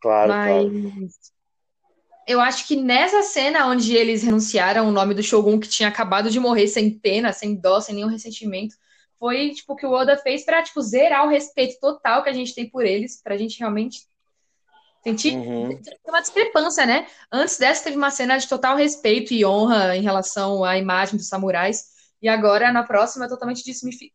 Claro, 0.00 0.28
Mas 0.30 0.70
claro. 0.70 1.08
eu 2.26 2.40
acho 2.40 2.66
que 2.66 2.76
nessa 2.76 3.22
cena 3.22 3.66
onde 3.66 3.94
eles 3.94 4.22
renunciaram 4.22 4.88
o 4.88 4.92
nome 4.92 5.14
do 5.14 5.22
Shogun 5.22 5.60
que 5.60 5.68
tinha 5.68 5.88
acabado 5.88 6.30
de 6.30 6.40
morrer 6.40 6.66
sem 6.66 6.90
pena, 6.90 7.32
sem 7.32 7.54
dó, 7.54 7.80
sem 7.80 7.94
nenhum 7.94 8.08
ressentimento, 8.08 8.74
foi 9.22 9.50
tipo 9.50 9.74
o 9.74 9.76
que 9.76 9.86
o 9.86 9.92
Oda 9.92 10.16
fez 10.16 10.44
para 10.44 10.64
tipo 10.64 10.82
zerar 10.82 11.24
o 11.24 11.30
respeito 11.30 11.78
total 11.78 12.24
que 12.24 12.28
a 12.28 12.32
gente 12.32 12.52
tem 12.56 12.68
por 12.68 12.84
eles, 12.84 13.22
pra 13.22 13.36
gente 13.36 13.56
realmente 13.60 14.00
Senti 15.04 15.30
uhum. 15.30 15.80
uma 16.06 16.20
discrepância, 16.20 16.86
né? 16.86 17.06
Antes 17.30 17.58
dessa 17.58 17.84
teve 17.84 17.96
uma 17.96 18.10
cena 18.10 18.36
de 18.38 18.48
total 18.48 18.76
respeito 18.76 19.34
e 19.34 19.44
honra 19.44 19.96
em 19.96 20.02
relação 20.02 20.64
à 20.64 20.78
imagem 20.78 21.16
dos 21.16 21.26
samurais. 21.28 21.86
E 22.20 22.28
agora, 22.28 22.72
na 22.72 22.84
próxima, 22.84 23.24
é 23.24 23.28
totalmente 23.28 23.64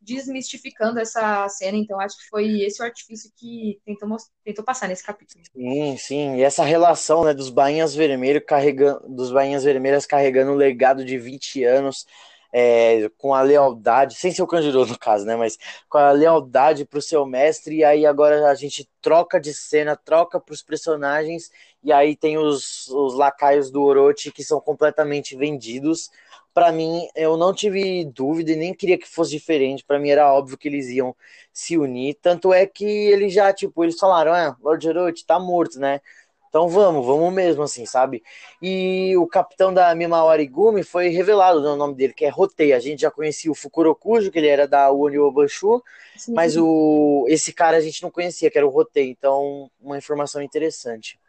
desmistificando 0.02 0.98
essa 0.98 1.46
cena. 1.50 1.78
Então, 1.78 2.00
acho 2.00 2.18
que 2.18 2.30
foi 2.30 2.62
esse 2.62 2.82
o 2.82 2.86
artifício 2.86 3.30
que 3.36 3.82
tentou, 3.86 4.16
tentou 4.46 4.64
passar 4.64 4.88
nesse 4.88 5.04
capítulo. 5.04 5.44
Sim, 5.54 5.98
sim. 5.98 6.36
E 6.38 6.42
essa 6.42 6.64
relação 6.64 7.26
né, 7.26 7.34
dos 7.34 7.50
bainhas 7.50 7.94
vermelhos 7.94 8.44
carregando, 8.48 9.04
dos 9.10 9.30
bainhas 9.30 9.66
vermelhas 9.66 10.06
carregando 10.06 10.54
um 10.54 10.56
legado 10.56 11.04
de 11.04 11.18
20 11.18 11.66
anos 11.66 12.06
é, 12.51 13.10
com 13.18 13.34
a 13.34 13.42
lealdade, 13.42 14.16
sem 14.16 14.32
ser 14.32 14.42
o 14.42 14.48
Kanjuro 14.48 14.86
no 14.86 14.98
caso, 14.98 15.25
né? 15.25 15.36
Mas 15.36 15.58
com 15.89 15.98
a 15.98 16.12
lealdade 16.12 16.86
para 16.86 17.00
o 17.00 17.01
seu 17.01 17.25
mestre, 17.25 17.77
e 17.77 17.84
aí 17.84 18.06
agora 18.06 18.50
a 18.50 18.56
gente 18.56 18.89
troca 19.01 19.39
de 19.39 19.54
cena, 19.54 19.96
troca 19.96 20.39
para 20.39 20.54
os 20.54 20.63
personagens, 20.63 21.51
e 21.84 21.92
aí 21.92 22.16
tem 22.16 22.38
os, 22.38 22.88
os 22.89 23.13
lacaios 23.16 23.72
do 23.72 23.82
Orochi 23.84 24.32
que 24.32 24.44
são 24.44 24.60
completamente 24.60 25.36
vendidos. 25.36 26.10
Para 26.54 26.72
mim, 26.72 27.08
eu 27.16 27.38
não 27.38 27.54
tive 27.54 28.04
dúvida 28.06 28.51
e 28.51 28.56
nem 28.56 28.74
queria 28.74 28.98
que 28.98 29.08
fosse 29.08 29.32
diferente. 29.32 29.84
Para 29.86 30.00
mim 30.00 30.10
era 30.10 30.34
óbvio 30.34 30.58
que 30.58 30.68
eles 30.68 30.88
iam 30.88 31.16
se 31.54 31.77
unir. 31.77 32.16
Tanto 32.22 32.51
é 32.51 32.66
que 32.66 32.84
eles 32.84 33.32
já, 33.34 33.54
tipo, 33.54 33.84
eles 33.84 34.00
falaram: 34.00 34.34
ah, 34.34 34.58
Lord 34.62 34.89
Orochi 34.89 35.25
tá 35.25 35.39
morto, 35.39 35.80
né? 35.80 36.01
Então 36.50 36.68
vamos, 36.70 37.06
vamos 37.06 37.34
mesmo, 37.34 37.63
assim, 37.63 37.86
sabe? 37.86 38.24
E 38.62 39.16
o 39.18 39.27
capitão 39.27 39.74
da 39.74 39.94
Mimawari 39.94 40.48
Gumi 40.48 40.84
foi 40.84 41.10
revelado 41.10 41.62
né, 41.62 41.70
o 41.70 41.75
nome 41.75 41.96
dele, 41.96 42.13
que 42.13 42.25
é 42.25 42.30
Rotei. 42.30 42.74
A 42.74 42.80
gente 42.80 43.01
já 43.01 43.12
conhecia 43.12 43.51
o 43.51 43.56
Fukurokujo, 43.56 44.32
que 44.32 44.39
ele 44.39 44.48
era 44.48 44.68
da 44.68 44.89
Banshu, 45.34 45.84
mas 46.30 46.58
o, 46.58 47.25
esse 47.27 47.54
cara 47.54 47.77
a 47.77 47.82
gente 47.82 48.01
não 48.01 48.10
conhecia, 48.10 48.50
que 48.50 48.58
era 48.58 48.68
o 48.68 48.72
Rotei. 48.72 49.10
Então, 49.10 49.70
uma 49.80 49.98
informação 49.98 50.42
interessante. 50.42 51.20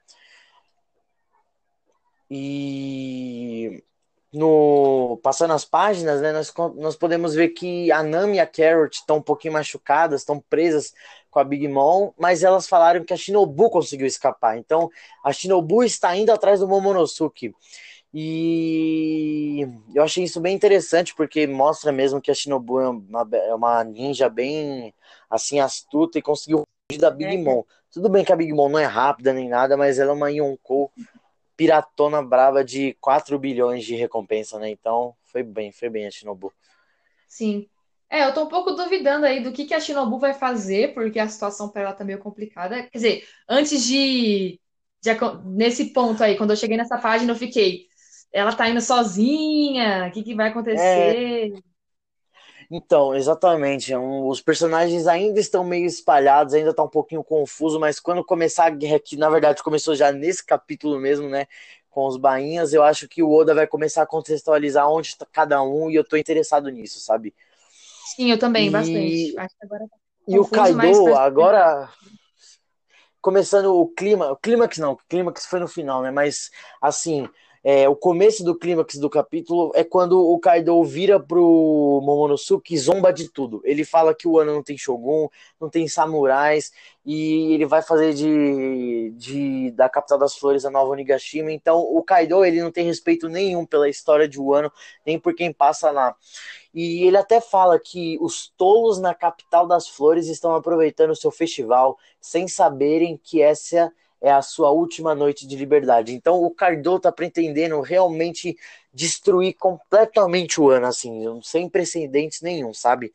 E 2.31 3.83
no 4.33 5.19
passando 5.23 5.55
as 5.55 5.65
páginas, 5.65 6.21
né, 6.21 6.33
nós, 6.33 6.53
nós 6.77 6.97
podemos 6.97 7.35
ver 7.35 7.49
que 7.51 7.91
a 7.91 8.03
Nami 8.03 8.37
e 8.37 8.41
a 8.41 8.47
Carrot 8.47 8.95
estão 8.95 9.17
um 9.17 9.23
pouquinho 9.23 9.55
machucadas, 9.55 10.21
estão 10.21 10.39
presas 10.39 10.93
com 11.39 11.43
a 11.43 11.45
Big 11.45 11.69
Mom, 11.69 12.11
mas 12.19 12.43
elas 12.43 12.67
falaram 12.67 13.05
que 13.05 13.13
a 13.13 13.17
Shinobu 13.17 13.71
conseguiu 13.71 14.09
escapar. 14.09 14.59
Então, 14.59 14.91
a 15.25 15.33
Shinobu 15.33 15.85
está 15.85 16.17
indo 16.17 16.33
atrás 16.33 16.59
do 16.59 16.67
Momonosuke. 16.67 17.55
E 18.13 19.69
eu 19.95 20.03
achei 20.03 20.25
isso 20.25 20.41
bem 20.41 20.57
interessante, 20.57 21.15
porque 21.15 21.47
mostra 21.47 21.93
mesmo 21.93 22.21
que 22.21 22.31
a 22.31 22.35
Shinobu 22.35 22.81
é 22.81 22.89
uma, 22.89 23.29
é 23.33 23.55
uma 23.55 23.85
ninja 23.85 24.29
bem 24.29 24.93
assim 25.31 25.61
astuta 25.61 26.19
e 26.19 26.23
conseguiu 26.23 26.65
fugir 26.91 27.01
da 27.01 27.11
Big 27.11 27.37
é. 27.37 27.39
Mom. 27.39 27.63
Tudo 27.93 28.09
bem 28.09 28.25
que 28.25 28.33
a 28.33 28.37
Big 28.37 28.53
Mom 28.53 28.69
não 28.69 28.79
é 28.79 28.85
rápida 28.85 29.33
nem 29.33 29.49
nada, 29.49 29.77
mas 29.77 30.01
ela 30.01 30.11
é 30.11 30.15
uma 30.15 30.31
Yonkou 30.31 30.91
piratona 31.57 32.21
brava 32.21 32.65
de 32.65 32.97
4 33.01 33.39
bilhões 33.39 33.85
de 33.85 33.95
recompensa, 33.95 34.59
né? 34.59 34.71
Então, 34.71 35.15
foi 35.25 35.45
bem, 35.45 35.71
foi 35.71 35.89
bem 35.89 36.07
a 36.07 36.11
Shinobu. 36.11 36.53
Sim. 37.29 37.69
É, 38.11 38.25
eu 38.25 38.33
tô 38.33 38.45
um 38.45 38.49
pouco 38.49 38.73
duvidando 38.73 39.27
aí 39.27 39.43
do 39.43 39.53
que, 39.53 39.67
que 39.67 39.75
a 39.75 39.81
Shinobu 39.81 40.19
vai 40.19 40.33
fazer, 40.33 40.95
porque 40.95 41.19
a 41.19 41.29
situação 41.29 41.69
para 41.69 41.83
ela 41.83 41.93
tá 41.93 42.05
meio 42.05 42.19
complicada. 42.19 42.83
Quer 42.85 42.99
dizer, 42.99 43.29
antes 43.49 43.85
de, 43.85 44.59
de, 45.03 45.11
Nesse 45.45 45.93
ponto 45.93 46.23
aí, 46.23 46.37
quando 46.37 46.51
eu 46.51 46.57
cheguei 46.57 46.77
nessa 46.77 46.99
página, 46.99 47.33
eu 47.33 47.37
fiquei. 47.37 47.87
Ela 48.33 48.55
tá 48.55 48.69
indo 48.69 48.81
sozinha, 48.81 50.09
o 50.09 50.13
que, 50.13 50.23
que 50.23 50.35
vai 50.35 50.49
acontecer? 50.49 51.53
Então, 52.71 53.15
exatamente. 53.15 53.93
É 53.93 53.99
um, 53.99 54.27
os 54.29 54.41
personagens 54.41 55.07
ainda 55.07 55.41
estão 55.41 55.65
meio 55.65 55.87
espalhados, 55.87 56.55
ainda 56.55 56.75
tá 56.75 56.83
um 56.83 56.89
pouquinho 56.89 57.25
confuso, 57.25 57.81
mas 57.81 57.99
quando 58.01 58.25
começar 58.25 58.67
a 58.67 58.71
guerra, 58.71 58.99
que 59.01 59.17
na 59.17 59.31
verdade 59.31 59.63
começou 59.63 59.95
já 59.95 60.13
nesse 60.13 60.45
capítulo 60.45 60.99
mesmo, 60.99 61.29
né? 61.29 61.47
Com 61.91 62.07
os 62.07 62.17
bainhas, 62.17 62.73
eu 62.73 62.83
acho 62.83 63.09
que 63.09 63.23
o 63.23 63.33
Oda 63.33 63.55
vai 63.55 63.67
começar 63.67 64.03
a 64.03 64.07
contextualizar 64.07 64.89
onde 64.91 65.09
está 65.09 65.27
cada 65.27 65.63
um 65.63 65.91
e 65.91 65.95
eu 65.95 66.05
tô 66.05 66.17
interessado 66.17 66.69
nisso, 66.71 67.01
sabe? 67.01 67.35
Sim, 68.15 68.31
eu 68.31 68.39
também, 68.39 68.69
e... 68.69 68.71
bastante. 68.71 69.39
Acho 69.39 69.57
que 69.59 69.65
agora 69.65 69.89
tá 69.89 69.97
e 70.29 70.39
o 70.39 70.47
Kaido, 70.47 71.17
agora. 71.17 71.91
Começando 73.21 73.75
o 73.75 73.89
clima, 73.89 74.31
o 74.31 74.37
clímax 74.37 74.79
não, 74.79 74.93
o 74.93 74.97
clímax 75.09 75.45
foi 75.45 75.59
no 75.59 75.67
final, 75.67 76.03
né? 76.03 76.11
Mas 76.11 76.51
assim, 76.81 77.29
é, 77.71 77.87
o 77.87 77.95
começo 77.95 78.43
do 78.43 78.59
clímax 78.59 78.97
do 78.97 79.11
capítulo 79.11 79.71
é 79.75 79.85
quando 79.85 80.19
o 80.19 80.39
Kaido 80.41 80.83
vira 80.85 81.21
pro 81.21 82.01
Momonosuke 82.03 82.73
e 82.73 82.79
zomba 82.79 83.13
de 83.13 83.29
tudo. 83.31 83.61
Ele 83.63 83.85
fala 83.85 84.15
que 84.15 84.27
o 84.27 84.39
Ano 84.39 84.55
não 84.55 84.63
tem 84.63 84.79
Shogun, 84.79 85.29
não 85.61 85.69
tem 85.69 85.87
samurais, 85.87 86.73
e 87.05 87.53
ele 87.53 87.67
vai 87.67 87.83
fazer 87.83 88.15
de, 88.15 89.13
de 89.19 89.71
da 89.73 89.87
capital 89.87 90.17
das 90.17 90.35
flores 90.35 90.65
a 90.65 90.71
nova 90.71 90.93
Onigashima. 90.93 91.53
Então 91.53 91.79
o 91.81 92.03
Kaido 92.03 92.43
ele 92.43 92.63
não 92.63 92.73
tem 92.73 92.87
respeito 92.87 93.29
nenhum 93.29 93.67
pela 93.67 93.87
história 93.87 94.27
de 94.27 94.41
Wano, 94.41 94.73
nem 95.05 95.19
por 95.19 95.35
quem 95.35 95.53
passa 95.53 95.91
lá. 95.91 96.17
E 96.73 97.07
ele 97.07 97.19
até 97.19 97.39
fala 97.39 97.79
que 97.79 98.17
os 98.23 98.49
tolos 98.57 98.99
na 98.99 99.15
capital 99.15 99.67
das 99.67 99.87
flores 99.87 100.27
estão 100.29 100.55
aproveitando 100.55 101.11
o 101.11 101.17
seu 101.17 101.31
festival 101.31 101.99
sem 102.19 102.49
saberem 102.49 103.21
que 103.23 103.43
essa 103.43 103.93
é 104.21 104.31
a 104.31 104.43
sua 104.43 104.71
última 104.71 105.15
noite 105.15 105.47
de 105.47 105.57
liberdade. 105.57 106.15
Então 106.15 106.43
o 106.43 106.51
Cardo 106.51 106.99
tá 106.99 107.13
pretendendo 107.13 107.81
realmente 107.81 108.57
destruir 108.93 109.55
completamente 109.55 110.61
o 110.61 110.71
ano, 110.71 110.87
assim, 110.87 111.25
sem 111.43 111.69
precedentes 111.69 112.41
nenhum, 112.41 112.75
sabe? 112.75 113.13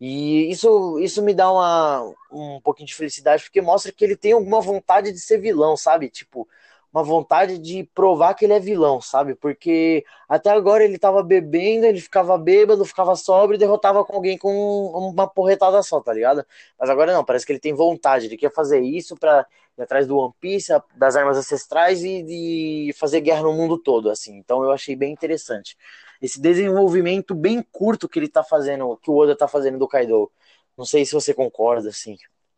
E 0.00 0.50
isso, 0.50 0.98
isso 0.98 1.22
me 1.22 1.32
dá 1.32 1.50
uma, 1.50 2.14
um 2.30 2.60
pouquinho 2.60 2.86
de 2.86 2.94
felicidade, 2.94 3.44
porque 3.44 3.62
mostra 3.62 3.92
que 3.92 4.04
ele 4.04 4.16
tem 4.16 4.32
alguma 4.32 4.60
vontade 4.60 5.10
de 5.10 5.20
ser 5.20 5.38
vilão, 5.38 5.76
sabe? 5.76 6.10
Tipo, 6.10 6.46
uma 6.96 7.02
vontade 7.02 7.58
de 7.58 7.84
provar 7.94 8.32
que 8.32 8.46
ele 8.46 8.54
é 8.54 8.58
vilão, 8.58 9.02
sabe? 9.02 9.34
Porque 9.34 10.02
até 10.26 10.48
agora 10.48 10.82
ele 10.82 10.98
tava 10.98 11.22
bebendo, 11.22 11.84
ele 11.84 12.00
ficava 12.00 12.38
bêbado, 12.38 12.86
ficava 12.86 13.14
sóbrio 13.14 13.56
e 13.56 13.58
derrotava 13.58 14.02
com 14.02 14.14
alguém 14.16 14.38
com 14.38 14.86
uma 14.94 15.26
porretada 15.28 15.82
só, 15.82 16.00
tá 16.00 16.14
ligado? 16.14 16.42
Mas 16.80 16.88
agora 16.88 17.12
não, 17.12 17.22
parece 17.22 17.44
que 17.44 17.52
ele 17.52 17.60
tem 17.60 17.74
vontade, 17.74 18.24
ele 18.24 18.38
quer 18.38 18.50
fazer 18.50 18.80
isso 18.80 19.14
pra 19.14 19.46
ir 19.76 19.82
atrás 19.82 20.06
do 20.06 20.16
One 20.16 20.32
Piece, 20.40 20.72
das 20.96 21.16
armas 21.16 21.36
ancestrais 21.36 22.02
e 22.02 22.22
de 22.22 22.94
fazer 22.98 23.20
guerra 23.20 23.42
no 23.42 23.52
mundo 23.52 23.76
todo, 23.76 24.08
assim. 24.08 24.34
Então 24.38 24.64
eu 24.64 24.72
achei 24.72 24.96
bem 24.96 25.12
interessante. 25.12 25.76
Esse 26.22 26.40
desenvolvimento 26.40 27.34
bem 27.34 27.62
curto 27.70 28.08
que 28.08 28.18
ele 28.18 28.28
tá 28.28 28.42
fazendo, 28.42 28.96
que 29.02 29.10
o 29.10 29.16
Oda 29.16 29.36
tá 29.36 29.46
fazendo 29.46 29.78
do 29.78 29.86
Kaido. 29.86 30.32
Não 30.78 30.86
sei 30.86 31.04
se 31.04 31.12
você 31.12 31.34
concorda, 31.34 31.90
assim. 31.90 32.16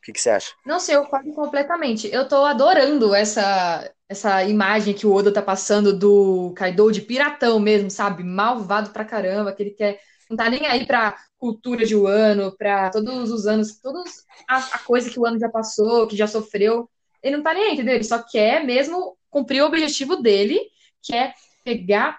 Que, 0.08 0.12
que 0.14 0.20
você 0.22 0.30
acha? 0.30 0.52
Não 0.64 0.80
sei, 0.80 0.96
eu 0.96 1.02
concordo 1.04 1.34
completamente. 1.34 2.08
Eu 2.10 2.26
tô 2.26 2.36
adorando 2.36 3.14
essa, 3.14 3.92
essa 4.08 4.42
imagem 4.42 4.94
que 4.94 5.06
o 5.06 5.12
Oda 5.12 5.30
tá 5.30 5.42
passando 5.42 5.92
do 5.92 6.50
Kaido 6.56 6.90
de 6.90 7.02
piratão 7.02 7.60
mesmo, 7.60 7.90
sabe? 7.90 8.24
Malvado 8.24 8.88
pra 8.88 9.04
caramba, 9.04 9.52
que 9.52 9.62
ele 9.62 9.70
quer. 9.72 10.00
Não 10.30 10.34
tá 10.34 10.48
nem 10.48 10.66
aí 10.66 10.86
pra 10.86 11.14
cultura 11.36 11.84
de 11.84 11.94
Wano, 11.94 12.56
pra 12.56 12.88
todos 12.88 13.30
os 13.30 13.46
anos, 13.46 13.78
todos 13.80 14.24
a, 14.48 14.56
a 14.56 14.78
coisa 14.78 15.10
que 15.10 15.20
o 15.20 15.26
ano 15.26 15.38
já 15.38 15.50
passou, 15.50 16.06
que 16.06 16.16
já 16.16 16.26
sofreu. 16.26 16.88
Ele 17.22 17.36
não 17.36 17.42
tá 17.42 17.52
nem 17.52 17.64
aí, 17.64 17.74
entendeu? 17.74 17.94
Ele 17.94 18.04
só 18.04 18.22
quer 18.22 18.64
mesmo 18.64 19.14
cumprir 19.28 19.62
o 19.62 19.66
objetivo 19.66 20.16
dele, 20.16 20.58
que 21.02 21.14
é 21.14 21.34
pegar, 21.62 22.18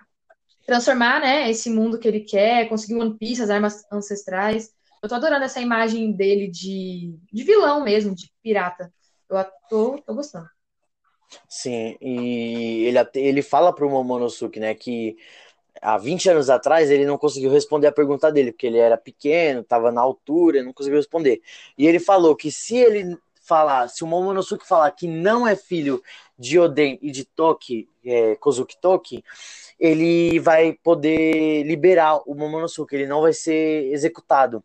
transformar, 0.64 1.22
né, 1.22 1.50
esse 1.50 1.72
mundo 1.72 1.98
que 1.98 2.08
ele 2.08 2.20
quer, 2.20 2.70
conseguir 2.70 3.02
One 3.02 3.18
Piece, 3.18 3.42
as 3.42 3.50
armas 3.50 3.84
ancestrais. 3.92 4.70
Eu 5.02 5.10
tô 5.10 5.16
adorando 5.16 5.46
essa 5.46 5.62
imagem 5.62 6.12
dele 6.12 6.48
de, 6.48 7.18
de 7.32 7.44
vilão 7.44 7.84
mesmo, 7.84 8.14
de 8.14 8.32
pirata. 8.42 8.92
Eu 9.30 9.46
tô, 9.70 9.98
tô 10.02 10.14
gostando. 10.14 10.50
Sim, 11.48 11.96
e 12.02 12.86
ele, 12.86 12.98
ele 13.16 13.42
fala 13.42 13.74
pro 13.74 13.90
Momonosuke, 13.90 14.60
né, 14.60 14.74
que 14.74 15.16
há 15.82 15.98
20 15.98 16.30
anos 16.30 16.50
atrás 16.50 16.90
ele 16.90 17.06
não 17.06 17.18
conseguiu 17.18 17.52
responder 17.52 17.88
a 17.88 17.92
pergunta 17.92 18.32
dele, 18.32 18.52
porque 18.52 18.68
ele 18.68 18.78
era 18.78 18.98
pequeno, 18.98 19.62
estava 19.62 19.92
na 19.92 20.02
altura, 20.02 20.64
não 20.64 20.74
conseguiu 20.74 20.98
responder. 20.98 21.42
E 21.78 21.86
ele 21.88 22.00
falou 22.00 22.36
que 22.36 22.52
se 22.52 22.78
ele 22.78 23.18
falar, 23.50 23.88
se 23.88 24.04
o 24.04 24.08
Momonosuke 24.08 24.68
falar 24.68 24.92
que 24.92 25.08
não 25.08 25.48
é 25.48 25.56
filho 25.56 26.02
de 26.38 26.60
Oden 26.60 27.00
e 27.02 27.10
de 27.10 27.26
Toki, 27.26 27.90
é, 28.06 28.36
Kozuki 28.36 28.80
Toki, 28.80 29.24
ele 29.80 30.40
vai 30.40 30.74
poder 30.74 31.64
liberar 31.64 32.18
o 32.30 32.36
Momonosuke, 32.36 32.96
ele 32.96 33.08
não 33.08 33.22
vai 33.22 33.34
ser 33.34 33.92
executado. 33.92 34.64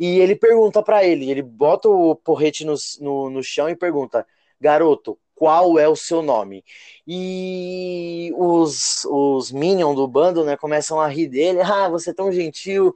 E 0.00 0.18
ele 0.18 0.34
pergunta 0.34 0.82
para 0.82 1.04
ele, 1.04 1.30
ele 1.30 1.42
bota 1.42 1.88
o 1.88 2.16
porrete 2.16 2.64
no, 2.64 2.74
no, 3.00 3.28
no 3.28 3.42
chão 3.42 3.68
e 3.68 3.76
pergunta: 3.76 4.26
Garoto, 4.58 5.18
qual 5.34 5.78
é 5.78 5.86
o 5.86 5.96
seu 5.96 6.22
nome? 6.22 6.64
E 7.06 8.32
os, 8.36 9.04
os 9.04 9.52
Minions 9.52 9.96
do 9.96 10.08
bando 10.08 10.44
né, 10.44 10.56
começam 10.56 10.98
a 10.98 11.08
rir 11.08 11.28
dele: 11.28 11.60
Ah, 11.60 11.88
você 11.88 12.10
é 12.10 12.14
tão 12.14 12.32
gentil, 12.32 12.94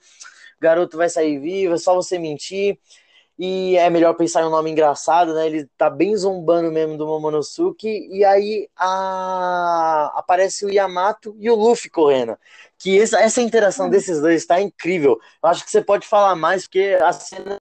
garoto 0.59 0.97
vai 0.97 1.09
sair 1.09 1.39
vivo, 1.39 1.75
é 1.75 1.79
só 1.79 1.95
você 1.95 2.19
mentir 2.19 2.79
e 3.39 3.77
é 3.77 3.89
melhor 3.89 4.15
pensar 4.15 4.43
em 4.43 4.47
um 4.47 4.51
nome 4.51 4.69
engraçado, 4.71 5.33
né? 5.33 5.47
Ele 5.47 5.67
tá 5.77 5.89
bem 5.89 6.17
zombando 6.17 6.73
mesmo 6.73 6.99
do 6.99 7.07
Momonosuke, 7.07 7.89
e 7.89 8.25
aí 8.25 8.69
a... 8.77 10.13
aparece 10.17 10.67
o 10.67 10.71
Yamato 10.71 11.37
e 11.39 11.49
o 11.49 11.55
Luffy 11.55 11.89
correndo. 11.89 12.37
Que 12.77 13.01
essa, 13.01 13.21
essa 13.21 13.41
interação 13.41 13.87
hum. 13.87 13.91
desses 13.91 14.21
dois 14.21 14.45
tá 14.45 14.61
incrível. 14.61 15.21
Eu 15.43 15.49
acho 15.49 15.65
que 15.65 15.71
você 15.71 15.81
pode 15.81 16.07
falar 16.07 16.35
mais, 16.35 16.65
porque 16.65 16.99
a 17.01 17.13
cena 17.13 17.59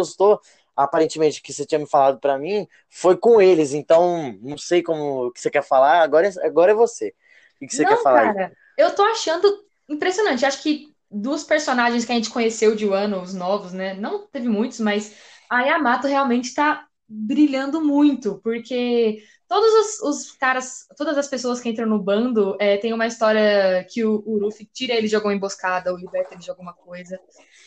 gostou, 0.00 0.40
aparentemente, 0.74 1.42
que 1.42 1.52
você 1.52 1.66
tinha 1.66 1.78
me 1.78 1.86
falado 1.86 2.18
para 2.18 2.38
mim, 2.38 2.66
foi 2.88 3.18
com 3.18 3.40
eles, 3.40 3.74
então 3.74 4.38
não 4.40 4.56
sei 4.56 4.82
como 4.82 5.30
que 5.32 5.42
você 5.42 5.50
quer 5.50 5.62
falar, 5.62 6.00
agora 6.00 6.26
é, 6.26 6.46
agora 6.46 6.72
é 6.72 6.74
você. 6.74 7.14
O 7.60 7.66
que 7.66 7.76
você 7.76 7.82
não, 7.82 7.90
quer 7.90 8.02
falar? 8.02 8.32
Cara, 8.32 8.46
aí? 8.46 8.52
eu 8.78 8.94
tô 8.94 9.02
achando 9.02 9.62
impressionante. 9.88 10.46
Acho 10.46 10.62
que 10.62 10.91
dos 11.12 11.44
personagens 11.44 12.04
que 12.04 12.12
a 12.12 12.14
gente 12.14 12.30
conheceu 12.30 12.74
de 12.74 12.86
Wano, 12.86 13.20
os 13.20 13.34
novos, 13.34 13.72
né? 13.72 13.94
Não 13.94 14.26
teve 14.26 14.48
muitos, 14.48 14.80
mas 14.80 15.14
a 15.50 15.62
Yamato 15.62 16.06
realmente 16.06 16.46
está 16.46 16.86
brilhando 17.06 17.82
muito, 17.82 18.40
porque 18.42 19.22
todos 19.46 19.70
os, 19.70 20.02
os, 20.02 20.32
caras, 20.32 20.86
todas 20.96 21.18
as 21.18 21.28
pessoas 21.28 21.60
que 21.60 21.68
entram 21.68 21.86
no 21.86 22.02
bando 22.02 22.56
é, 22.58 22.78
tem 22.78 22.94
uma 22.94 23.06
história 23.06 23.86
que 23.90 24.02
o, 24.02 24.22
o 24.24 24.38
Luffy 24.38 24.64
tira 24.72 24.94
ele 24.94 25.08
de 25.08 25.14
alguma 25.14 25.34
emboscada 25.34 25.92
ou 25.92 25.98
liberta 25.98 26.32
ele 26.32 26.42
de 26.42 26.48
alguma 26.48 26.72
coisa. 26.72 27.20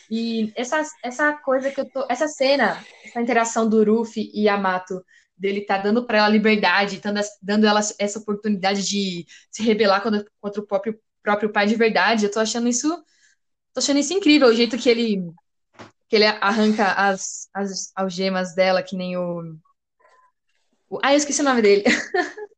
E 0.09 0.51
essa, 0.55 0.83
essa 1.03 1.33
coisa 1.33 1.69
que 1.69 1.79
eu 1.79 1.87
tô. 1.87 2.05
Essa 2.09 2.27
cena, 2.27 2.83
essa 3.03 3.21
interação 3.21 3.69
do 3.69 3.83
Luffy 3.83 4.31
e 4.33 4.45
Yamato, 4.45 4.99
dele 5.37 5.61
tá 5.61 5.77
dando 5.77 6.05
para 6.05 6.19
ela 6.19 6.29
liberdade, 6.29 6.99
dando, 6.99 7.19
dando 7.41 7.67
ela 7.67 7.81
essa 7.99 8.19
oportunidade 8.19 8.83
de 8.87 9.25
se 9.51 9.61
rebelar 9.61 10.01
contra, 10.01 10.25
contra 10.39 10.61
o 10.61 10.65
próprio, 10.65 10.99
próprio 11.21 11.51
pai 11.51 11.67
de 11.67 11.75
verdade, 11.75 12.25
eu 12.25 12.31
tô 12.31 12.39
achando 12.39 12.67
isso 12.67 13.03
Tô 13.75 13.79
achando 13.79 13.99
isso 13.99 14.13
incrível, 14.13 14.47
o 14.47 14.53
jeito 14.53 14.77
que 14.77 14.89
ele 14.89 15.21
que 16.07 16.15
ele 16.15 16.25
arranca 16.25 16.93
as, 16.93 17.49
as 17.53 17.91
algemas 17.93 18.55
dela, 18.55 18.81
que 18.81 18.95
nem 18.95 19.17
o 19.17 19.57
Ah, 21.03 21.11
eu 21.11 21.17
esqueci 21.17 21.41
o 21.41 21.43
nome 21.43 21.61
dele. 21.61 21.83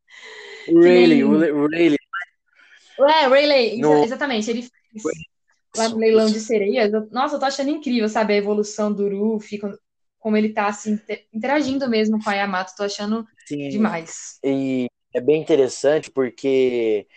Rayleigh, 0.69 1.23
o 1.23 1.67
Rayleigh. 1.67 1.97
É, 2.99 3.25
Rayleigh, 3.27 3.81
no... 3.81 4.03
exatamente. 4.03 4.51
Ele 4.51 4.61
fez 4.61 5.03
lá 5.75 5.89
no 5.89 5.97
leilão 5.97 6.27
de 6.27 6.39
sereias. 6.39 6.91
Nossa, 7.09 7.35
eu 7.35 7.39
tô 7.39 7.45
achando 7.45 7.71
incrível, 7.71 8.07
sabe, 8.07 8.33
a 8.33 8.37
evolução 8.37 8.93
do 8.93 9.09
Ruffy, 9.09 9.59
como 10.19 10.37
ele 10.37 10.53
tá 10.53 10.67
assim, 10.67 10.99
interagindo 11.33 11.89
mesmo 11.89 12.23
com 12.23 12.29
a 12.29 12.35
Yamato. 12.35 12.75
Tô 12.77 12.83
achando 12.83 13.25
Sim. 13.47 13.69
demais. 13.69 14.37
E 14.43 14.85
é 15.15 15.19
bem 15.19 15.41
interessante 15.41 16.11
porque 16.11 17.07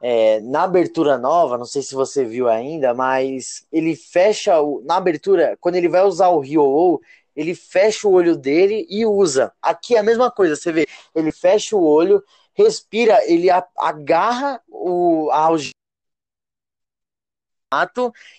é, 0.00 0.40
na 0.40 0.64
abertura 0.64 1.18
nova, 1.18 1.58
não 1.58 1.64
sei 1.64 1.82
se 1.82 1.94
você 1.94 2.24
viu 2.24 2.48
ainda, 2.48 2.94
mas 2.94 3.66
ele 3.72 3.96
fecha 3.96 4.60
o, 4.60 4.82
na 4.84 4.96
abertura, 4.96 5.56
quando 5.60 5.76
ele 5.76 5.88
vai 5.88 6.02
usar 6.02 6.28
o 6.28 6.40
Ryo, 6.40 7.00
ele 7.34 7.54
fecha 7.54 8.06
o 8.08 8.12
olho 8.12 8.36
dele 8.36 8.86
e 8.88 9.04
usa. 9.06 9.52
Aqui 9.60 9.96
é 9.96 9.98
a 9.98 10.02
mesma 10.02 10.30
coisa, 10.30 10.56
você 10.56 10.72
vê, 10.72 10.86
ele 11.14 11.32
fecha 11.32 11.76
o 11.76 11.84
olho, 11.84 12.22
respira, 12.54 13.20
ele 13.26 13.48
agarra 13.78 14.60
o 14.68 15.30
a 15.30 15.38
algema 15.40 15.72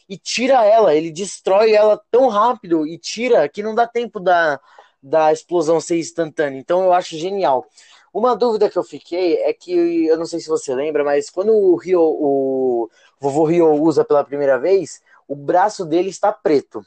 e 0.09 0.17
tira 0.17 0.63
ela, 0.65 0.95
ele 0.95 1.11
destrói 1.11 1.73
ela 1.73 2.01
tão 2.09 2.27
rápido 2.27 2.87
e 2.87 2.97
tira 2.97 3.47
que 3.49 3.61
não 3.61 3.75
dá 3.75 3.85
tempo 3.85 4.19
da, 4.19 4.59
da 5.01 5.31
explosão 5.31 5.79
ser 5.79 5.99
instantânea. 5.99 6.59
Então 6.59 6.83
eu 6.83 6.93
acho 6.93 7.17
genial. 7.17 7.67
Uma 8.17 8.35
dúvida 8.35 8.67
que 8.67 8.79
eu 8.79 8.83
fiquei 8.83 9.35
é 9.43 9.53
que, 9.53 10.07
eu 10.07 10.17
não 10.17 10.25
sei 10.25 10.39
se 10.39 10.47
você 10.47 10.73
lembra, 10.73 11.03
mas 11.03 11.29
quando 11.29 11.53
o, 11.53 11.75
Rio, 11.75 12.01
o 12.01 12.89
vovô 13.19 13.43
Rio 13.43 13.71
usa 13.73 14.03
pela 14.03 14.23
primeira 14.23 14.57
vez, 14.57 15.03
o 15.27 15.35
braço 15.35 15.85
dele 15.85 16.09
está 16.09 16.33
preto. 16.33 16.81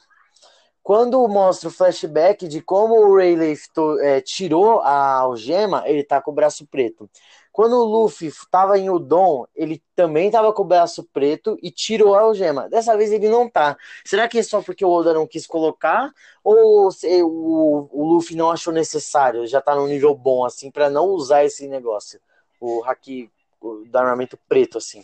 Quando 0.83 1.25
mostra 1.29 1.69
o 1.69 1.71
flashback 1.71 2.49
de 2.49 2.59
como 2.59 2.95
o 2.95 3.15
Rayleigh 3.15 3.57
é, 4.01 4.19
tirou 4.19 4.81
a 4.81 5.19
algema, 5.19 5.87
ele 5.87 6.03
tá 6.03 6.21
com 6.21 6.31
o 6.31 6.33
braço 6.33 6.67
preto. 6.67 7.09
Quando 7.51 7.73
o 7.73 7.83
Luffy 7.83 8.27
estava 8.27 8.79
em 8.79 8.89
Udon, 8.89 9.45
ele 9.53 9.83
também 9.93 10.27
estava 10.27 10.53
com 10.53 10.61
o 10.61 10.65
braço 10.65 11.03
preto 11.11 11.57
e 11.61 11.69
tirou 11.69 12.15
a 12.15 12.21
algema. 12.21 12.69
Dessa 12.69 12.95
vez 12.95 13.11
ele 13.11 13.27
não 13.27 13.49
tá. 13.49 13.77
Será 14.05 14.27
que 14.27 14.39
é 14.39 14.43
só 14.43 14.61
porque 14.61 14.85
o 14.85 14.89
Oda 14.89 15.13
não 15.13 15.27
quis 15.27 15.45
colocar? 15.45 16.11
Ou 16.43 16.89
o, 16.89 17.89
o 17.91 18.05
Luffy 18.05 18.37
não 18.37 18.49
achou 18.49 18.71
necessário? 18.71 19.45
Já 19.47 19.61
tá 19.61 19.75
num 19.75 19.87
nível 19.87 20.15
bom, 20.15 20.45
assim, 20.45 20.71
para 20.71 20.89
não 20.89 21.07
usar 21.07 21.43
esse 21.43 21.67
negócio? 21.67 22.21
O 22.59 22.83
haki 22.85 23.29
do 23.61 23.97
armamento 23.97 24.39
preto, 24.47 24.77
assim. 24.77 25.03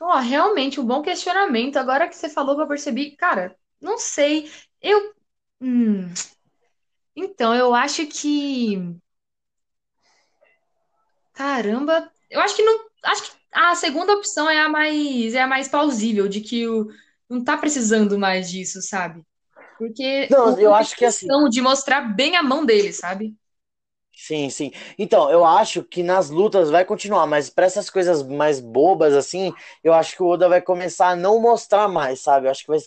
Oh, 0.00 0.16
realmente, 0.18 0.80
um 0.80 0.84
bom 0.84 1.02
questionamento. 1.02 1.76
Agora 1.76 2.08
que 2.08 2.16
você 2.16 2.28
falou, 2.28 2.58
eu 2.58 2.66
percebi. 2.66 3.12
Cara, 3.16 3.54
não 3.80 3.98
sei. 3.98 4.50
Eu. 4.80 5.12
Hum... 5.60 6.12
Então, 7.14 7.54
eu 7.54 7.74
acho 7.74 8.06
que 8.06 8.96
Caramba, 11.32 12.10
eu 12.30 12.40
acho 12.40 12.56
que 12.56 12.62
não. 12.62 12.86
Acho 13.04 13.22
que 13.24 13.36
a 13.52 13.74
segunda 13.74 14.12
opção 14.14 14.48
é 14.48 14.60
a 14.60 14.68
mais, 14.68 15.34
é 15.34 15.40
a 15.42 15.46
mais 15.46 15.68
plausível, 15.68 16.28
de 16.28 16.40
que 16.40 16.68
o, 16.68 16.88
não 17.28 17.42
tá 17.42 17.56
precisando 17.56 18.18
mais 18.18 18.50
disso, 18.50 18.80
sabe? 18.82 19.24
Porque 19.78 20.28
não, 20.28 20.58
eu 20.58 20.74
acho 20.74 20.96
que 20.96 21.04
assim. 21.04 21.32
de 21.50 21.60
mostrar 21.62 22.02
bem 22.14 22.36
a 22.36 22.42
mão 22.42 22.64
dele, 22.64 22.92
sabe? 22.92 23.36
Sim, 24.14 24.50
sim. 24.50 24.70
Então, 24.98 25.30
eu 25.30 25.44
acho 25.44 25.82
que 25.82 26.02
nas 26.02 26.30
lutas 26.30 26.70
vai 26.70 26.84
continuar, 26.84 27.26
mas 27.26 27.48
para 27.50 27.64
essas 27.66 27.90
coisas 27.90 28.22
mais 28.22 28.60
bobas 28.60 29.14
assim, 29.14 29.52
eu 29.82 29.92
acho 29.92 30.14
que 30.14 30.22
o 30.22 30.26
Oda 30.26 30.48
vai 30.48 30.60
começar 30.62 31.08
a 31.08 31.16
não 31.16 31.40
mostrar 31.40 31.88
mais, 31.88 32.20
sabe? 32.20 32.46
Eu 32.46 32.50
acho 32.50 32.62
que 32.62 32.68
vai 32.70 32.78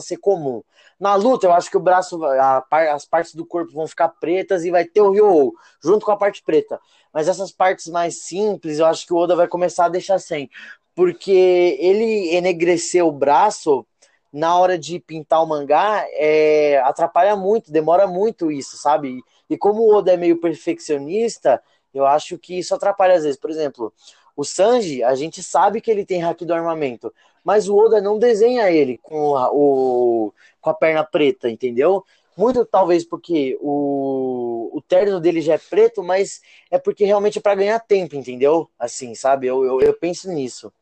ser 0.00 0.18
comum. 0.18 0.62
Na 0.98 1.14
luta, 1.14 1.46
eu 1.46 1.52
acho 1.52 1.70
que 1.70 1.76
o 1.76 1.80
braço, 1.80 2.24
a, 2.24 2.64
as 2.92 3.04
partes 3.04 3.34
do 3.34 3.44
corpo 3.44 3.72
vão 3.72 3.86
ficar 3.86 4.08
pretas 4.08 4.64
e 4.64 4.70
vai 4.70 4.84
ter 4.84 5.02
o 5.02 5.10
Ryo 5.10 5.52
junto 5.82 6.06
com 6.06 6.12
a 6.12 6.16
parte 6.16 6.42
preta. 6.42 6.80
Mas 7.12 7.28
essas 7.28 7.52
partes 7.52 7.86
mais 7.88 8.22
simples, 8.22 8.78
eu 8.78 8.86
acho 8.86 9.06
que 9.06 9.12
o 9.12 9.16
Oda 9.16 9.36
vai 9.36 9.46
começar 9.46 9.86
a 9.86 9.90
deixar 9.90 10.18
sem. 10.18 10.50
Porque 10.94 11.76
ele 11.78 12.34
enegrecer 12.34 13.04
o 13.04 13.12
braço 13.12 13.86
na 14.32 14.58
hora 14.58 14.78
de 14.78 14.98
pintar 14.98 15.42
o 15.42 15.46
mangá 15.46 16.04
é, 16.12 16.78
atrapalha 16.84 17.36
muito, 17.36 17.70
demora 17.70 18.06
muito 18.06 18.50
isso, 18.50 18.76
sabe? 18.76 19.22
E 19.48 19.56
como 19.56 19.82
o 19.82 19.94
Oda 19.94 20.12
é 20.12 20.16
meio 20.16 20.40
perfeccionista, 20.40 21.62
eu 21.92 22.06
acho 22.06 22.38
que 22.38 22.58
isso 22.58 22.74
atrapalha 22.74 23.14
às 23.14 23.22
vezes. 23.22 23.38
Por 23.38 23.50
exemplo, 23.50 23.92
o 24.36 24.44
Sanji, 24.44 25.02
a 25.02 25.14
gente 25.14 25.42
sabe 25.42 25.80
que 25.80 25.90
ele 25.90 26.04
tem 26.04 26.20
hack 26.20 26.42
do 26.42 26.52
armamento, 26.52 27.12
mas 27.46 27.68
o 27.68 27.76
Oda 27.76 28.00
não 28.00 28.18
desenha 28.18 28.68
ele 28.72 28.98
com 28.98 29.36
a, 29.36 29.48
o, 29.52 30.34
com 30.60 30.68
a 30.68 30.74
perna 30.74 31.04
preta, 31.04 31.48
entendeu? 31.48 32.04
Muito 32.36 32.66
talvez 32.66 33.04
porque 33.04 33.56
o, 33.60 34.68
o 34.76 34.82
terno 34.82 35.20
dele 35.20 35.40
já 35.40 35.54
é 35.54 35.58
preto, 35.58 36.02
mas 36.02 36.40
é 36.72 36.76
porque 36.76 37.04
realmente 37.04 37.38
é 37.38 37.40
para 37.40 37.54
ganhar 37.54 37.78
tempo, 37.78 38.16
entendeu? 38.16 38.68
Assim, 38.76 39.14
sabe? 39.14 39.46
Eu, 39.46 39.64
eu, 39.64 39.80
eu, 39.80 39.94
penso 39.94 40.28
nisso. 40.28 40.72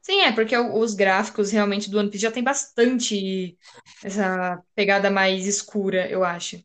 Sim, 0.00 0.20
é 0.20 0.30
porque 0.30 0.56
os 0.56 0.94
gráficos 0.94 1.50
realmente 1.50 1.90
do 1.90 1.98
One 1.98 2.08
Piece 2.08 2.22
já 2.22 2.30
tem 2.30 2.44
bastante 2.44 3.58
essa 4.04 4.62
pegada 4.76 5.10
mais 5.10 5.44
escura, 5.44 6.08
eu 6.08 6.22
acho. 6.22 6.64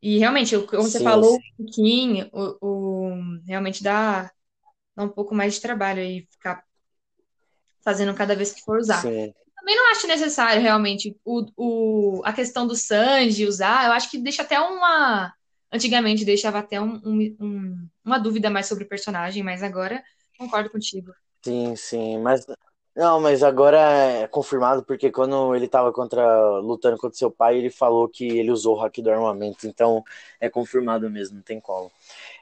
E 0.00 0.18
realmente, 0.18 0.56
como 0.60 0.84
você 0.84 0.98
sim, 0.98 1.04
falou 1.04 1.34
sim. 1.34 1.40
um 1.54 1.64
pouquinho, 1.64 2.30
o, 2.32 2.66
o, 2.66 3.40
realmente 3.44 3.82
dá, 3.82 4.30
dá 4.94 5.02
um 5.02 5.08
pouco 5.08 5.34
mais 5.34 5.54
de 5.54 5.60
trabalho 5.60 6.00
aí 6.00 6.28
ficar 6.30 6.64
fazendo 7.82 8.14
cada 8.14 8.34
vez 8.34 8.52
que 8.52 8.62
for 8.62 8.78
usar. 8.78 9.02
Sim. 9.02 9.32
Também 9.56 9.76
não 9.76 9.90
acho 9.90 10.06
necessário, 10.06 10.62
realmente, 10.62 11.16
o, 11.24 11.44
o, 11.56 12.22
a 12.24 12.32
questão 12.32 12.66
do 12.66 12.74
Sanji 12.74 13.46
usar. 13.46 13.86
Eu 13.86 13.92
acho 13.92 14.10
que 14.10 14.18
deixa 14.18 14.42
até 14.42 14.58
uma. 14.58 15.32
Antigamente 15.72 16.24
deixava 16.24 16.58
até 16.58 16.80
um, 16.80 17.00
um, 17.04 17.88
uma 18.04 18.18
dúvida 18.18 18.50
mais 18.50 18.66
sobre 18.66 18.84
o 18.84 18.88
personagem, 18.88 19.42
mas 19.42 19.62
agora 19.62 20.02
concordo 20.38 20.70
contigo. 20.70 21.12
Sim, 21.44 21.76
sim, 21.76 22.18
mas. 22.18 22.46
Não, 22.96 23.20
mas 23.20 23.42
agora 23.42 23.78
é 23.78 24.26
confirmado 24.26 24.82
porque 24.82 25.12
quando 25.12 25.54
ele 25.54 25.66
estava 25.66 25.92
contra 25.92 26.58
lutando 26.58 26.98
contra 26.98 27.16
seu 27.16 27.30
pai, 27.30 27.56
ele 27.56 27.70
falou 27.70 28.08
que 28.08 28.26
ele 28.26 28.50
usou 28.50 28.76
o 28.76 28.80
hack 28.80 28.98
do 28.98 29.10
armamento, 29.10 29.66
então 29.66 30.02
é 30.40 30.50
confirmado 30.50 31.08
mesmo, 31.08 31.36
não 31.36 31.42
tem 31.42 31.60
como. 31.60 31.90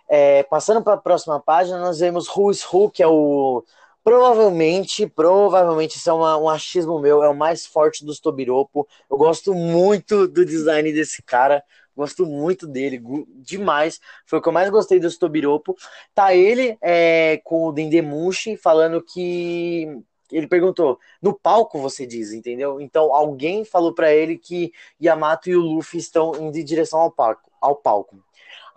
É, 0.09 0.43
passando 0.45 0.83
para 0.83 0.95
a 0.95 0.99
próxima 0.99 1.39
página, 1.39 1.79
nós 1.79 1.99
vemos 1.99 2.27
Who's 2.35 2.65
Who, 2.65 2.91
que 2.91 3.03
é 3.03 3.07
o 3.07 3.63
Provavelmente, 4.09 5.07
provavelmente, 5.07 5.97
isso 5.97 6.09
é 6.09 6.13
uma, 6.15 6.39
um 6.39 6.49
achismo 6.49 6.99
meu, 6.99 7.23
é 7.23 7.29
o 7.29 7.37
mais 7.37 7.67
forte 7.67 8.07
dos 8.07 8.19
Tobiropo. 8.19 8.89
Eu 9.11 9.19
gosto 9.19 9.53
muito 9.53 10.27
do 10.27 10.47
design 10.47 10.91
desse 10.95 11.23
cara, 11.23 11.63
gosto 11.95 12.25
muito 12.25 12.67
dele, 12.67 13.03
demais. 13.37 14.01
Foi 14.25 14.39
o 14.39 14.43
que 14.43 14.49
eu 14.49 14.53
mais 14.53 14.71
gostei 14.71 14.99
dos 14.99 15.19
Tobiropo. 15.19 15.77
Tá 16.15 16.35
ele 16.35 16.79
é, 16.81 17.39
com 17.45 17.67
o 17.67 17.73
Dendemushi 17.73 18.57
falando 18.57 19.03
que. 19.03 19.87
Ele 20.33 20.47
perguntou, 20.47 20.99
no 21.21 21.35
palco 21.39 21.79
você 21.79 22.07
diz, 22.07 22.33
entendeu? 22.33 22.81
Então 22.81 23.15
alguém 23.15 23.63
falou 23.63 23.95
para 23.95 24.11
ele 24.11 24.39
que 24.39 24.73
Yamato 25.03 25.51
e 25.51 25.57
o 25.57 25.61
Luffy 25.61 26.01
estão 26.01 26.33
indo 26.35 26.57
em 26.57 26.65
direção 26.65 27.01
ao 27.01 27.11
palco. 27.11 27.51
Ao 27.61 27.77
palco. 27.77 28.17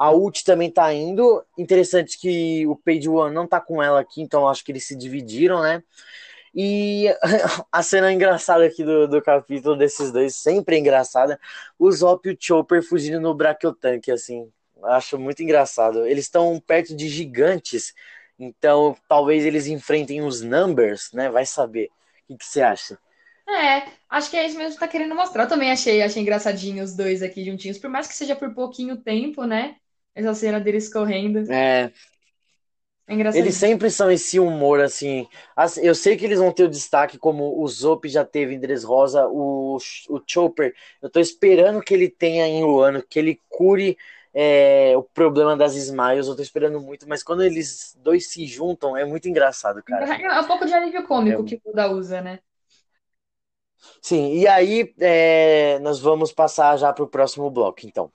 A 0.02 0.10
Ult 0.10 0.44
também 0.44 0.72
tá 0.72 0.92
indo. 0.92 1.46
Interessante 1.56 2.18
que 2.18 2.66
o 2.66 2.76
Page 2.76 3.08
One 3.08 3.36
não 3.36 3.46
tá 3.46 3.62
com 3.62 3.84
ela 3.84 4.00
aqui, 4.00 4.20
então 4.20 4.48
acho 4.48 4.66
que 4.66 4.72
eles 4.72 4.84
se 4.84 4.96
dividiram, 4.96 5.62
né? 5.62 5.84
E 6.56 7.06
a 7.72 7.84
cena 7.84 8.12
engraçada 8.12 8.66
aqui 8.66 8.84
do, 8.84 9.08
do 9.08 9.22
capítulo 9.22 9.76
desses 9.76 10.12
dois, 10.12 10.36
sempre 10.36 10.80
engraçada, 10.80 11.40
o 11.78 11.92
Zop 11.92 12.28
e 12.28 12.34
o 12.34 12.38
Chopper 12.40 12.82
fugindo 12.82 13.20
no 13.20 13.36
Brachiotank, 13.36 14.10
assim. 14.10 14.52
Acho 14.86 15.20
muito 15.20 15.44
engraçado. 15.44 16.04
Eles 16.08 16.26
estão 16.26 16.60
perto 16.60 16.96
de 16.96 17.08
gigantes, 17.08 17.94
então 18.40 18.98
talvez 19.08 19.46
eles 19.46 19.68
enfrentem 19.68 20.24
os 20.24 20.42
Numbers, 20.42 21.12
né? 21.14 21.30
Vai 21.30 21.46
saber. 21.46 21.92
O 22.24 22.34
que, 22.34 22.38
que 22.38 22.46
você 22.48 22.64
acha? 22.64 22.98
É, 23.48 23.88
acho 24.10 24.32
que 24.32 24.38
é 24.38 24.48
isso 24.48 24.58
mesmo 24.58 24.74
que 24.74 24.80
tá 24.80 24.88
querendo 24.88 25.14
mostrar. 25.14 25.44
Eu 25.44 25.50
também 25.50 25.72
achei, 25.72 26.02
achei 26.02 26.24
engraçadinho 26.24 26.84
os 26.84 26.96
dois 26.96 27.22
aqui 27.22 27.46
juntinhos, 27.46 27.78
por 27.78 27.90
mais 27.90 28.08
que 28.08 28.16
seja 28.16 28.36
por 28.36 28.52
pouquinho 28.56 28.98
tempo, 28.98 29.46
né? 29.46 29.76
Essa 30.14 30.34
cena 30.34 30.60
deles 30.60 30.92
correndo. 30.92 31.52
É. 31.52 31.92
É 33.08 33.38
Eles 33.38 33.56
sempre 33.56 33.90
são 33.90 34.10
esse 34.10 34.40
humor, 34.40 34.80
assim. 34.80 35.28
Eu 35.82 35.94
sei 35.94 36.16
que 36.16 36.24
eles 36.24 36.40
vão 36.40 36.52
ter 36.52 36.64
o 36.64 36.70
destaque, 36.70 37.18
como 37.18 37.62
o 37.62 37.68
Zop 37.68 38.08
já 38.08 38.24
teve 38.24 38.54
em 38.54 38.60
Dressrosa, 38.60 39.28
o, 39.28 39.78
o 40.10 40.22
Chopper. 40.26 40.74
Eu 41.02 41.10
tô 41.10 41.20
esperando 41.20 41.82
que 41.82 41.94
ele 41.94 42.10
tenha 42.10 42.48
em 42.48 42.64
Wano, 42.64 43.04
que 43.04 43.20
ele 43.20 43.42
cure 43.50 43.98
é, 44.34 44.94
o 44.96 45.04
problema 45.04 45.58
das 45.58 45.76
Smiles. 45.76 46.28
Eu 46.28 46.38
tô 46.38 46.42
esperando 46.42 46.80
muito, 46.80 47.08
mas 47.08 47.22
quando 47.22 47.44
eles 47.44 47.98
dois 48.02 48.30
se 48.30 48.46
juntam, 48.46 48.96
é 48.96 49.04
muito 49.04 49.28
engraçado, 49.28 49.84
cara. 49.84 50.16
É, 50.16 50.22
é 50.22 50.40
um 50.40 50.48
pouco 50.48 50.66
de 50.66 50.74
alívio 50.74 51.04
cômico 51.06 51.42
é... 51.42 51.46
que 51.46 51.56
o 51.56 51.62
Buda 51.66 51.92
usa, 51.92 52.22
né? 52.22 52.40
Sim, 54.02 54.36
e 54.36 54.48
aí 54.48 54.94
é, 55.00 55.80
nós 55.80 56.00
vamos 56.00 56.32
passar 56.32 56.78
já 56.78 56.94
para 56.94 57.04
o 57.04 57.08
próximo 57.08 57.50
bloco, 57.50 57.80
então. 57.84 58.12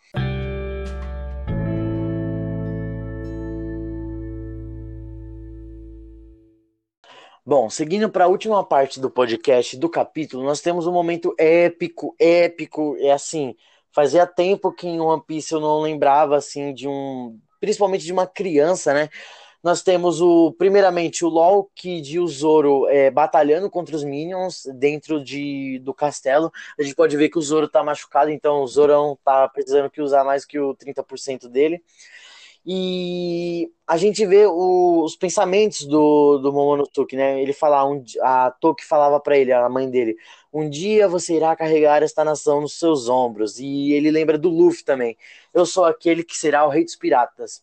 Bom, 7.48 7.70
seguindo 7.70 8.11
para 8.11 8.24
a 8.24 8.26
última 8.26 8.64
parte 8.64 8.98
do 8.98 9.09
podcast 9.09 9.76
do 9.76 9.88
capítulo, 9.88 10.42
nós 10.42 10.61
temos 10.61 10.85
um 10.85 10.92
momento 10.92 11.32
épico, 11.38 12.12
épico, 12.18 12.96
é 12.98 13.12
assim, 13.12 13.54
fazia 13.92 14.26
tempo 14.26 14.72
que 14.72 14.88
em 14.88 14.98
One 14.98 15.22
Piece 15.24 15.52
eu 15.54 15.61
não 15.61 15.80
lembrava 15.80 16.37
assim 16.37 16.74
de 16.74 16.88
um 16.88 17.38
principalmente 17.61 18.04
de 18.04 18.12
uma 18.12 18.26
criança, 18.26 18.92
né? 18.92 19.09
Nós 19.62 19.80
temos 19.80 20.20
o, 20.20 20.52
primeiramente, 20.59 21.24
o 21.24 21.28
Loki 21.28 22.02
e 22.04 22.18
o 22.18 22.26
Zoro 22.26 22.88
é, 22.88 23.12
batalhando 23.12 23.70
contra 23.70 23.94
os 23.94 24.02
Minions 24.02 24.64
dentro 24.74 25.22
de, 25.22 25.78
do 25.85 25.94
castelo. 25.94 26.52
A 26.76 26.82
gente 26.82 26.96
pode 26.96 27.16
ver 27.16 27.28
que 27.28 27.38
o 27.38 27.42
Zoro 27.42 27.68
tá 27.68 27.82
machucado, 27.82 28.28
então 28.28 28.62
o 28.62 28.66
Zorão 28.66 29.16
tá 29.24 29.48
precisando 29.48 29.88
que 29.88 30.02
usar 30.02 30.24
mais 30.24 30.44
que 30.44 30.59
o 30.59 30.74
30% 30.74 31.48
dele. 31.48 31.80
E 32.68 33.70
a 33.87 33.96
gente 33.96 34.26
vê 34.26 34.44
o, 34.44 35.05
os 35.05 35.14
pensamentos 35.14 35.85
do, 35.87 36.38
do 36.38 36.52
Momonosuke, 36.52 37.14
né? 37.14 37.40
Ele 37.40 37.52
fala, 37.52 37.88
um, 37.88 38.02
a 38.20 38.50
Toki 38.50 38.85
falava 38.85 39.20
para 39.20 39.38
ele, 39.38 39.52
a 39.52 39.68
mãe 39.68 39.88
dele, 39.88 40.16
um 40.52 40.68
dia 40.68 41.07
você 41.07 41.37
irá 41.37 41.55
carregar 41.55 42.02
esta 42.02 42.24
nação 42.24 42.61
nos 42.61 42.76
seus 42.76 43.09
ombros. 43.09 43.61
E 43.61 43.92
ele 43.92 44.11
lembra 44.11 44.37
do 44.37 44.48
Luffy 44.48 44.85
também. 44.85 45.16
Eu 45.55 45.64
sou 45.64 45.85
aquele 45.85 46.24
que 46.24 46.37
será 46.37 46.66
o 46.66 46.68
rei 46.68 46.85
dos 46.85 46.96
piratas. 46.96 47.62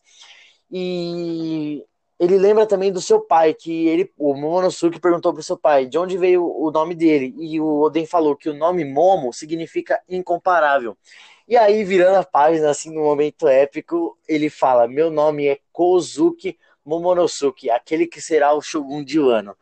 E 0.70 1.84
ele 2.18 2.38
lembra 2.38 2.66
também 2.66 2.90
do 2.90 3.00
seu 3.00 3.20
pai, 3.20 3.52
que 3.52 3.86
ele, 3.86 4.10
o 4.16 4.34
Momonosuke 4.34 5.00
perguntou 5.00 5.34
pro 5.34 5.42
seu 5.42 5.58
pai 5.58 5.84
de 5.86 5.98
onde 5.98 6.16
veio 6.16 6.44
o 6.46 6.70
nome 6.70 6.94
dele. 6.94 7.34
E 7.38 7.60
o 7.60 7.80
Oden 7.82 8.06
falou 8.06 8.34
que 8.36 8.48
o 8.48 8.54
nome 8.54 8.84
Momo 8.86 9.34
significa 9.34 10.00
incomparável. 10.08 10.96
E 11.46 11.56
aí, 11.56 11.84
virando 11.84 12.16
a 12.16 12.24
página, 12.24 12.70
assim, 12.70 12.90
no 12.90 13.02
momento 13.02 13.46
épico, 13.46 14.18
ele 14.26 14.48
fala: 14.48 14.88
Meu 14.88 15.10
nome 15.10 15.46
é 15.46 15.60
Kozuki 15.72 16.58
Momonosuke, 16.84 17.70
aquele 17.70 18.06
que 18.06 18.20
será 18.20 18.52
o 18.54 18.62
Shogun 18.62 19.04
de 19.04 19.18
Wano. 19.18 19.56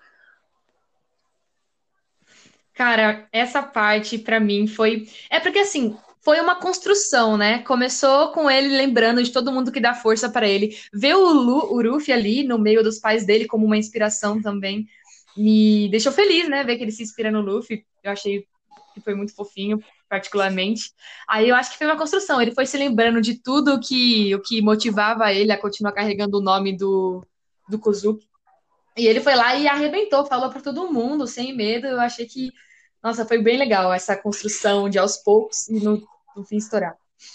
Cara, 2.74 3.28
essa 3.32 3.62
parte 3.62 4.18
para 4.18 4.40
mim 4.40 4.66
foi. 4.66 5.08
É 5.28 5.38
porque 5.38 5.58
assim, 5.58 5.96
foi 6.22 6.40
uma 6.40 6.54
construção, 6.54 7.36
né? 7.36 7.58
Começou 7.60 8.32
com 8.32 8.50
ele 8.50 8.68
lembrando 8.76 9.22
de 9.22 9.30
todo 9.30 9.52
mundo 9.52 9.72
que 9.72 9.80
dá 9.80 9.92
força 9.92 10.30
para 10.30 10.48
ele. 10.48 10.76
Ver 10.92 11.14
o, 11.14 11.32
Lu, 11.32 11.74
o 11.74 12.12
ali 12.12 12.44
no 12.44 12.58
meio 12.58 12.82
dos 12.82 12.98
pais 12.98 13.26
dele 13.26 13.46
como 13.46 13.66
uma 13.66 13.76
inspiração 13.76 14.40
também 14.40 14.86
me 15.36 15.88
deixou 15.90 16.12
feliz, 16.12 16.48
né? 16.48 16.64
Ver 16.64 16.76
que 16.76 16.84
ele 16.84 16.92
se 16.92 17.02
inspira 17.02 17.30
no 17.30 17.40
Luffy. 17.40 17.84
Eu 18.02 18.12
achei 18.12 18.46
que 18.94 19.00
foi 19.00 19.14
muito 19.14 19.34
fofinho 19.34 19.82
particularmente. 20.12 20.92
Aí 21.26 21.48
eu 21.48 21.56
acho 21.56 21.70
que 21.70 21.78
foi 21.78 21.86
uma 21.86 21.96
construção. 21.96 22.42
Ele 22.42 22.54
foi 22.54 22.66
se 22.66 22.76
lembrando 22.76 23.18
de 23.22 23.42
tudo 23.42 23.80
que 23.80 24.34
o 24.34 24.42
que 24.42 24.60
motivava 24.60 25.32
ele 25.32 25.50
a 25.50 25.58
continuar 25.58 25.92
carregando 25.92 26.36
o 26.36 26.42
nome 26.42 26.76
do, 26.76 27.26
do 27.66 27.78
Kozuki. 27.78 28.28
E 28.94 29.06
ele 29.06 29.22
foi 29.22 29.34
lá 29.34 29.56
e 29.56 29.66
arrebentou, 29.66 30.26
falou 30.26 30.50
para 30.50 30.60
todo 30.60 30.92
mundo, 30.92 31.26
sem 31.26 31.56
medo. 31.56 31.86
Eu 31.86 31.98
achei 31.98 32.26
que, 32.26 32.52
nossa, 33.02 33.24
foi 33.24 33.38
bem 33.38 33.56
legal 33.56 33.90
essa 33.90 34.14
construção 34.14 34.86
de 34.86 34.98
aos 34.98 35.16
poucos 35.16 35.66
e 35.70 35.80
no, 35.80 36.06
no 36.36 36.44
fim 36.44 36.58
estourar. 36.58 36.94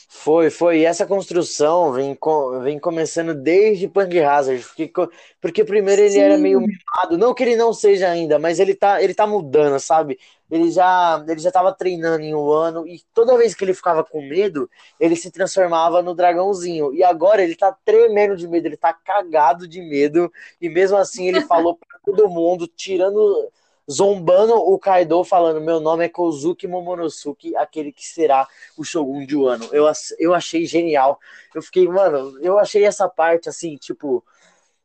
Foi, 0.09 0.49
foi. 0.49 0.79
E 0.79 0.85
essa 0.85 1.05
construção 1.05 1.91
vem, 1.93 2.17
vem 2.63 2.79
começando 2.79 3.33
desde 3.33 3.87
Punk 3.87 4.19
Hazard. 4.19 4.63
Porque, 4.63 4.91
porque 5.39 5.63
primeiro 5.63 6.01
ele 6.01 6.11
Sim. 6.11 6.19
era 6.19 6.37
meio 6.37 6.59
mimado. 6.59 7.17
Não 7.17 7.33
que 7.33 7.43
ele 7.43 7.55
não 7.55 7.73
seja 7.73 8.09
ainda, 8.09 8.39
mas 8.39 8.59
ele 8.59 8.73
tá, 8.73 9.01
ele 9.01 9.13
tá 9.13 9.27
mudando, 9.27 9.79
sabe? 9.79 10.17
Ele 10.49 10.71
já, 10.71 11.23
ele 11.27 11.39
já 11.39 11.51
tava 11.51 11.73
treinando 11.73 12.23
em 12.23 12.33
um 12.33 12.49
ano 12.49 12.87
e 12.87 13.01
toda 13.13 13.37
vez 13.37 13.53
que 13.53 13.65
ele 13.65 13.73
ficava 13.73 14.03
com 14.03 14.21
medo, 14.21 14.69
ele 14.99 15.15
se 15.15 15.29
transformava 15.29 16.01
no 16.01 16.15
dragãozinho. 16.15 16.93
E 16.93 17.03
agora 17.03 17.43
ele 17.43 17.55
tá 17.55 17.75
tremendo 17.85 18.35
de 18.35 18.47
medo, 18.47 18.65
ele 18.65 18.77
tá 18.77 18.93
cagado 18.93 19.67
de 19.67 19.81
medo. 19.81 20.31
E 20.61 20.69
mesmo 20.69 20.97
assim 20.97 21.27
ele 21.27 21.41
falou 21.41 21.75
pra 21.75 21.99
todo 22.05 22.29
mundo, 22.29 22.67
tirando 22.67 23.49
zombando 23.89 24.53
o 24.55 24.77
Kaido, 24.77 25.23
falando: 25.23 25.61
Meu 25.61 25.79
nome 25.79 26.05
é 26.05 26.09
Kozuki 26.09 26.67
Momonosuke, 26.67 27.55
aquele 27.55 27.91
que 27.91 28.05
será 28.05 28.47
o 28.77 28.83
Shogun 28.83 29.25
de 29.25 29.35
Wano. 29.35 29.69
Eu, 29.71 29.85
eu 30.19 30.33
achei 30.33 30.65
genial. 30.65 31.19
Eu 31.55 31.61
fiquei, 31.61 31.87
mano, 31.87 32.37
eu 32.41 32.57
achei 32.59 32.85
essa 32.85 33.07
parte 33.07 33.49
assim, 33.49 33.75
tipo. 33.77 34.23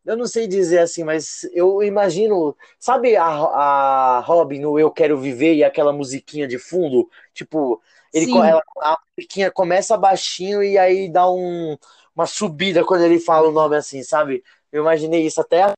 Eu 0.04 0.16
não 0.16 0.26
sei 0.26 0.48
dizer 0.48 0.80
assim, 0.80 1.04
mas 1.04 1.44
eu 1.52 1.82
imagino. 1.82 2.56
Sabe 2.78 3.16
a, 3.16 3.24
a 3.24 4.20
Robin 4.20 4.58
no 4.60 4.78
Eu 4.78 4.90
Quero 4.90 5.18
Viver 5.20 5.54
e 5.54 5.62
aquela 5.64 5.92
musiquinha 5.92 6.48
de 6.48 6.58
fundo? 6.58 7.08
Tipo, 7.32 7.80
ele, 8.12 8.30
ela, 8.36 8.62
a 8.80 8.98
musiquinha 9.16 9.50
começa 9.50 9.96
baixinho 9.96 10.62
e 10.62 10.76
aí 10.76 11.08
dá 11.08 11.30
um, 11.30 11.76
uma 12.14 12.26
subida 12.26 12.84
quando 12.84 13.02
ele 13.04 13.20
fala 13.20 13.48
o 13.48 13.52
nome 13.52 13.76
assim, 13.76 14.02
sabe? 14.02 14.42
Eu 14.72 14.82
imaginei 14.82 15.24
isso 15.24 15.40
até. 15.40 15.72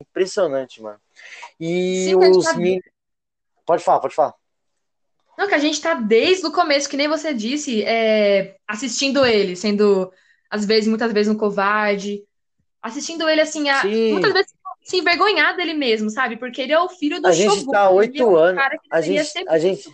Impressionante, 0.00 0.82
mano. 0.82 0.98
E 1.58 2.06
Sim, 2.06 2.16
os 2.16 2.44
tá... 2.44 2.56
Pode 3.66 3.84
falar, 3.84 4.00
pode 4.00 4.14
falar. 4.14 4.34
Não, 5.36 5.48
que 5.48 5.54
a 5.54 5.58
gente 5.58 5.80
tá 5.80 5.94
desde 5.94 6.46
o 6.46 6.52
começo, 6.52 6.88
que 6.88 6.96
nem 6.96 7.08
você 7.08 7.32
disse, 7.32 7.82
é, 7.84 8.56
assistindo 8.66 9.24
ele, 9.24 9.56
sendo, 9.56 10.12
às 10.50 10.64
vezes, 10.64 10.88
muitas 10.88 11.12
vezes 11.12 11.32
um 11.32 11.38
covarde, 11.38 12.22
assistindo 12.82 13.28
ele, 13.28 13.40
assim, 13.40 13.68
a, 13.68 13.84
muitas 13.84 14.32
vezes 14.32 14.52
se 14.82 14.98
envergonhar 14.98 15.56
dele 15.56 15.74
mesmo, 15.74 16.10
sabe? 16.10 16.36
Porque 16.36 16.60
ele 16.62 16.72
é 16.72 16.80
o 16.80 16.88
filho 16.88 17.20
do 17.20 17.28
A 17.28 17.32
gente 17.32 17.54
Shogun, 17.54 17.70
tá 17.70 17.80
há 17.80 17.90
oito 17.90 18.36
é 18.36 18.42
anos. 18.42 18.62
a 18.90 19.00
gente, 19.00 19.48
a 19.48 19.58
gente... 19.58 19.90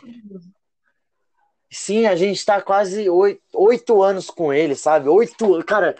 Sim, 1.70 2.06
a 2.06 2.16
gente 2.16 2.44
tá 2.44 2.62
quase 2.62 3.08
oito, 3.08 3.42
oito 3.52 4.02
anos 4.02 4.30
com 4.30 4.52
ele, 4.52 4.74
sabe? 4.74 5.08
Oito 5.08 5.62
Cara, 5.64 5.96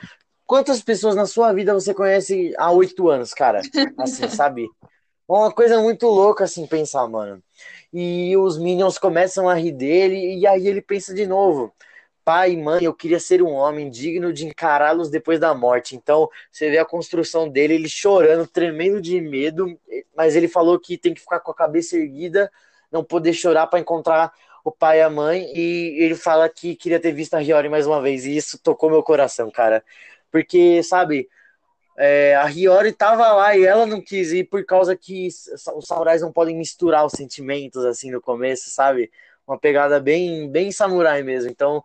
quantas 0.47 0.81
pessoas 0.83 1.15
na 1.15 1.27
sua 1.27 1.53
vida 1.53 1.75
você 1.75 1.93
conhece 1.93 2.55
há 2.57 2.71
oito 2.71 3.09
anos, 3.09 3.35
cara? 3.35 3.61
Assim, 3.99 4.29
sabe? 4.29 4.69
Uma 5.29 5.51
coisa 5.53 5.81
muito 5.83 6.07
louca, 6.07 6.45
assim, 6.45 6.69
pensar, 6.69 7.09
mano. 7.09 7.43
E 7.93 8.37
os 8.37 8.57
Minions 8.57 8.97
começam 8.97 9.49
a 9.49 9.55
rir 9.55 9.73
dele, 9.73 10.39
e 10.39 10.47
aí 10.47 10.69
ele 10.69 10.81
pensa 10.81 11.13
de 11.13 11.27
novo. 11.27 11.73
Pai 12.25 12.53
e 12.53 12.57
mãe, 12.57 12.85
eu 12.85 12.95
queria 12.95 13.19
ser 13.19 13.43
um 13.43 13.53
homem 13.53 13.91
digno 13.91 14.33
de 14.33 14.47
encará-los 14.47 15.11
depois 15.11 15.41
da 15.41 15.53
morte. 15.53 15.97
Então, 15.97 16.29
você 16.51 16.71
vê 16.71 16.79
a 16.79 16.85
construção 16.85 17.49
dele, 17.49 17.75
ele 17.75 17.89
chorando, 17.89 18.47
tremendo 18.47 19.01
de 19.01 19.21
medo, 19.21 19.77
mas 20.17 20.37
ele 20.37 20.47
falou 20.47 20.79
que 20.79 20.97
tem 20.97 21.13
que 21.13 21.21
ficar 21.21 21.41
com 21.41 21.51
a 21.51 21.55
cabeça 21.55 21.97
erguida, 21.97 22.51
não 22.91 23.03
poder 23.03 23.33
chorar 23.33 23.67
para 23.67 23.81
encontrar 23.81 24.33
o 24.65 24.71
pai 24.71 24.99
e 24.99 25.03
a 25.03 25.11
mãe, 25.11 25.53
e 25.55 26.03
ele 26.03 26.17
fala 26.17 26.49
que 26.49 26.75
queria 26.75 26.99
ter 26.99 27.13
visto 27.13 27.35
a 27.35 27.41
Hiyori 27.41 27.69
mais 27.69 27.87
uma 27.87 28.01
vez, 28.01 28.27
e 28.27 28.37
isso 28.37 28.59
tocou 28.61 28.91
meu 28.91 29.03
coração, 29.03 29.51
cara. 29.51 29.85
Porque, 30.37 30.83
sabe, 30.83 31.31
é, 31.97 32.37
a 32.37 32.45
Hiyori 32.45 32.93
tava 32.93 33.33
lá 33.33 33.57
e 33.57 33.65
ela 33.65 33.87
não 33.87 34.03
quis 34.03 34.33
ir 34.33 34.45
por 34.45 34.63
causa 34.67 34.95
que 34.95 35.29
os 35.29 35.87
samurais 35.87 36.21
não 36.21 36.31
podem 36.31 36.55
misturar 36.55 37.07
os 37.07 37.13
sentimentos 37.13 37.83
assim 37.87 38.11
no 38.11 38.21
começo, 38.21 38.69
sabe? 38.69 39.11
Uma 39.49 39.59
pegada 39.59 39.99
bem, 39.99 40.47
bem 40.51 40.71
samurai 40.71 41.23
mesmo. 41.23 41.51
Então, 41.51 41.83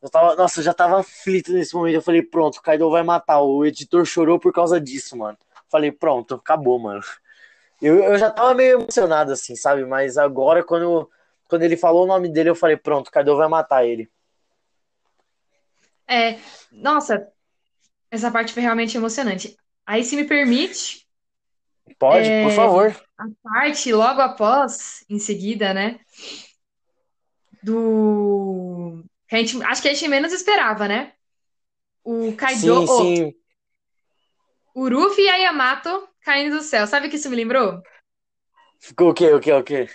eu 0.00 0.08
tava, 0.08 0.36
nossa, 0.36 0.60
eu 0.60 0.64
já 0.64 0.72
tava 0.72 1.00
aflito 1.00 1.52
nesse 1.52 1.74
momento. 1.74 1.96
Eu 1.96 2.02
falei, 2.02 2.22
pronto, 2.22 2.58
o 2.58 2.62
Kaido 2.62 2.88
vai 2.88 3.02
matar. 3.02 3.40
O 3.40 3.66
editor 3.66 4.04
chorou 4.04 4.38
por 4.38 4.52
causa 4.52 4.80
disso, 4.80 5.16
mano. 5.16 5.36
Falei, 5.68 5.90
pronto, 5.90 6.36
acabou, 6.36 6.78
mano. 6.78 7.02
Eu, 7.82 8.04
eu 8.04 8.16
já 8.18 8.30
tava 8.30 8.54
meio 8.54 8.80
emocionado 8.80 9.32
assim, 9.32 9.56
sabe? 9.56 9.84
Mas 9.84 10.16
agora, 10.16 10.62
quando, 10.62 11.10
quando 11.48 11.64
ele 11.64 11.76
falou 11.76 12.04
o 12.04 12.06
nome 12.06 12.28
dele, 12.28 12.50
eu 12.50 12.54
falei, 12.54 12.76
pronto, 12.76 13.08
o 13.08 13.10
Kaido 13.10 13.36
vai 13.36 13.48
matar 13.48 13.84
ele. 13.84 14.08
É, 16.06 16.38
nossa, 16.70 17.32
essa 18.10 18.30
parte 18.30 18.52
foi 18.52 18.62
realmente 18.62 18.96
emocionante. 18.96 19.56
Aí, 19.86 20.04
se 20.04 20.16
me 20.16 20.24
permite. 20.24 21.06
Pode, 21.98 22.28
é, 22.28 22.44
por 22.44 22.52
favor. 22.52 23.02
A 23.18 23.26
parte 23.42 23.92
logo 23.92 24.20
após, 24.20 25.04
em 25.08 25.18
seguida, 25.18 25.74
né? 25.74 26.00
Do. 27.62 29.04
Que 29.28 29.36
a 29.36 29.38
gente, 29.38 29.62
acho 29.62 29.82
que 29.82 29.88
a 29.88 29.94
gente 29.94 30.08
menos 30.08 30.32
esperava, 30.32 30.88
né? 30.88 31.12
O 32.02 32.32
Kaido. 32.34 32.86
Sim, 32.86 33.16
sim. 33.16 33.34
O 34.74 34.88
Ruffy 34.88 35.24
e 35.24 35.28
a 35.28 35.36
Yamato 35.36 36.08
caindo 36.22 36.56
do 36.56 36.62
céu. 36.62 36.86
Sabe 36.86 37.06
o 37.06 37.10
que 37.10 37.16
isso 37.16 37.28
me 37.28 37.36
lembrou? 37.36 37.82
Ficou 38.78 39.10
o 39.10 39.14
quê? 39.14 39.32
O 39.32 39.40
quê? 39.40 39.52
O 39.52 39.62
quê? 39.62 39.88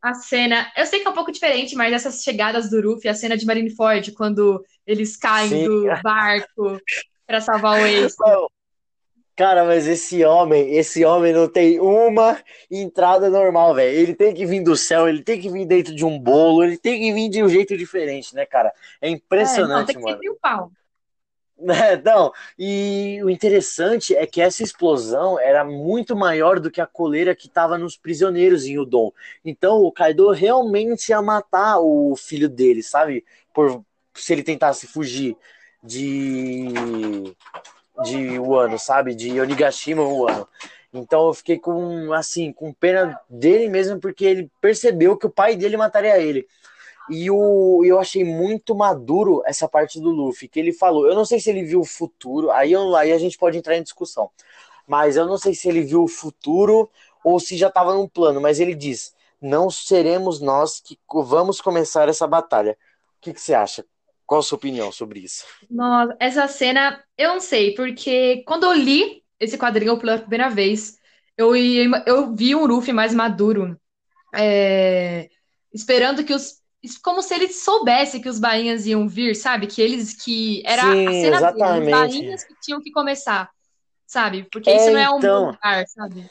A 0.00 0.14
cena. 0.14 0.70
Eu 0.76 0.86
sei 0.86 1.00
que 1.00 1.06
é 1.06 1.10
um 1.10 1.14
pouco 1.14 1.32
diferente, 1.32 1.74
mas 1.74 1.92
essas 1.92 2.22
chegadas 2.22 2.70
do 2.70 2.80
Ruffy, 2.80 3.08
a 3.08 3.14
cena 3.14 3.36
de 3.36 3.46
Marineford, 3.46 4.12
quando 4.12 4.64
eles 4.86 5.16
caem 5.16 5.48
sim. 5.48 5.64
do 5.64 5.86
barco 6.02 6.80
para 7.32 7.40
salvar 7.40 7.80
o 7.80 7.86
ex. 7.86 8.14
Cara, 9.34 9.64
mas 9.64 9.86
esse 9.86 10.22
homem, 10.22 10.76
esse 10.76 11.02
homem 11.02 11.32
não 11.32 11.48
tem 11.48 11.80
uma 11.80 12.38
entrada 12.70 13.30
normal, 13.30 13.74
velho. 13.74 13.96
Ele 13.96 14.14
tem 14.14 14.34
que 14.34 14.44
vir 14.44 14.62
do 14.62 14.76
céu, 14.76 15.08
ele 15.08 15.22
tem 15.22 15.40
que 15.40 15.48
vir 15.48 15.64
dentro 15.64 15.94
de 15.94 16.04
um 16.04 16.18
bolo, 16.18 16.62
ele 16.62 16.76
tem 16.76 17.00
que 17.00 17.12
vir 17.14 17.30
de 17.30 17.42
um 17.42 17.48
jeito 17.48 17.74
diferente, 17.74 18.34
né, 18.34 18.44
cara? 18.44 18.70
É 19.00 19.08
impressionante, 19.08 19.92
é, 19.92 19.94
não, 19.94 20.04
tem 20.04 20.18
que 20.18 20.28
mano. 20.28 20.38
Pau. 20.40 20.70
É, 21.64 21.96
não, 21.96 22.32
e 22.58 23.20
o 23.22 23.30
interessante 23.30 24.16
é 24.16 24.26
que 24.26 24.40
essa 24.40 24.64
explosão 24.64 25.38
era 25.38 25.64
muito 25.64 26.16
maior 26.16 26.58
do 26.58 26.72
que 26.72 26.80
a 26.80 26.86
coleira 26.86 27.36
que 27.36 27.46
estava 27.46 27.78
nos 27.78 27.96
prisioneiros 27.96 28.64
em 28.66 28.80
Udon. 28.80 29.12
Então 29.44 29.80
o 29.80 29.92
Kaido 29.92 30.28
realmente 30.32 31.10
ia 31.10 31.22
matar 31.22 31.78
o 31.78 32.16
filho 32.16 32.48
dele, 32.48 32.82
sabe? 32.82 33.24
Por 33.54 33.84
se 34.12 34.32
ele 34.32 34.42
tentasse 34.42 34.88
fugir 34.88 35.36
de 35.82 37.34
de 38.02 38.38
Wano, 38.38 38.78
sabe? 38.78 39.14
De 39.14 39.40
Onigashima 39.40 40.02
Wano. 40.02 40.48
Então 40.92 41.26
eu 41.26 41.34
fiquei 41.34 41.58
com 41.58 42.12
assim, 42.12 42.52
com 42.52 42.72
pena 42.72 43.18
dele 43.28 43.68
mesmo 43.68 43.98
porque 44.00 44.24
ele 44.24 44.50
percebeu 44.60 45.16
que 45.16 45.26
o 45.26 45.30
pai 45.30 45.56
dele 45.56 45.76
mataria 45.76 46.18
ele. 46.18 46.46
E 47.10 47.30
o, 47.30 47.82
eu 47.84 47.98
achei 47.98 48.24
muito 48.24 48.74
maduro 48.74 49.42
essa 49.44 49.68
parte 49.68 50.00
do 50.00 50.10
Luffy, 50.10 50.48
que 50.48 50.60
ele 50.60 50.72
falou. 50.72 51.06
Eu 51.06 51.14
não 51.14 51.24
sei 51.24 51.40
se 51.40 51.50
ele 51.50 51.64
viu 51.64 51.80
o 51.80 51.84
futuro, 51.84 52.50
aí, 52.50 52.72
eu, 52.72 52.94
aí 52.96 53.12
a 53.12 53.18
gente 53.18 53.36
pode 53.36 53.58
entrar 53.58 53.76
em 53.76 53.82
discussão. 53.82 54.30
Mas 54.86 55.16
eu 55.16 55.26
não 55.26 55.38
sei 55.38 55.54
se 55.54 55.68
ele 55.68 55.82
viu 55.82 56.04
o 56.04 56.08
futuro 56.08 56.90
ou 57.24 57.40
se 57.40 57.56
já 57.56 57.68
estava 57.68 57.94
num 57.94 58.08
plano. 58.08 58.40
Mas 58.40 58.60
ele 58.60 58.74
diz: 58.74 59.14
não 59.40 59.70
seremos 59.70 60.40
nós 60.40 60.80
que 60.80 60.98
vamos 61.12 61.60
começar 61.60 62.08
essa 62.08 62.26
batalha. 62.26 62.72
O 63.18 63.20
que, 63.20 63.32
que 63.32 63.40
você 63.40 63.54
acha? 63.54 63.84
Qual 64.26 64.40
a 64.40 64.42
sua 64.42 64.56
opinião 64.56 64.90
sobre 64.92 65.20
isso? 65.20 65.44
Nossa, 65.70 66.16
essa 66.20 66.46
cena, 66.48 67.02
eu 67.16 67.30
não 67.34 67.40
sei, 67.40 67.74
porque 67.74 68.42
quando 68.46 68.64
eu 68.64 68.72
li 68.72 69.22
esse 69.40 69.56
quadrinho 69.58 69.98
pela 69.98 70.18
primeira 70.18 70.50
vez, 70.50 70.98
eu, 71.36 71.54
eu 72.06 72.34
vi 72.34 72.54
um 72.54 72.66
Luffy 72.66 72.92
mais 72.92 73.14
maduro, 73.14 73.78
é, 74.34 75.30
esperando 75.74 76.24
que 76.24 76.34
os. 76.34 76.60
Como 77.02 77.22
se 77.22 77.34
ele 77.34 77.48
soubesse 77.48 78.20
que 78.20 78.28
os 78.28 78.40
bainhas 78.40 78.86
iam 78.86 79.08
vir, 79.08 79.36
sabe? 79.36 79.66
Que 79.68 79.82
eles 79.82 80.14
que. 80.14 80.62
Era 80.66 80.84
Sim, 80.84 81.06
a 81.06 81.12
cena 81.14 81.42
exatamente. 81.42 81.52
deles, 81.54 81.76
os 81.82 81.88
bainhas 81.90 82.44
que 82.44 82.54
tinham 82.60 82.82
que 82.82 82.92
começar, 82.92 83.50
sabe? 84.06 84.48
Porque 84.52 84.72
isso 84.72 84.90
É, 84.90 84.92
não 84.92 85.00
é 85.00 85.10
um 85.10 85.18
então. 85.18 85.58
lugar, 85.62 85.86
sabe? 85.88 86.30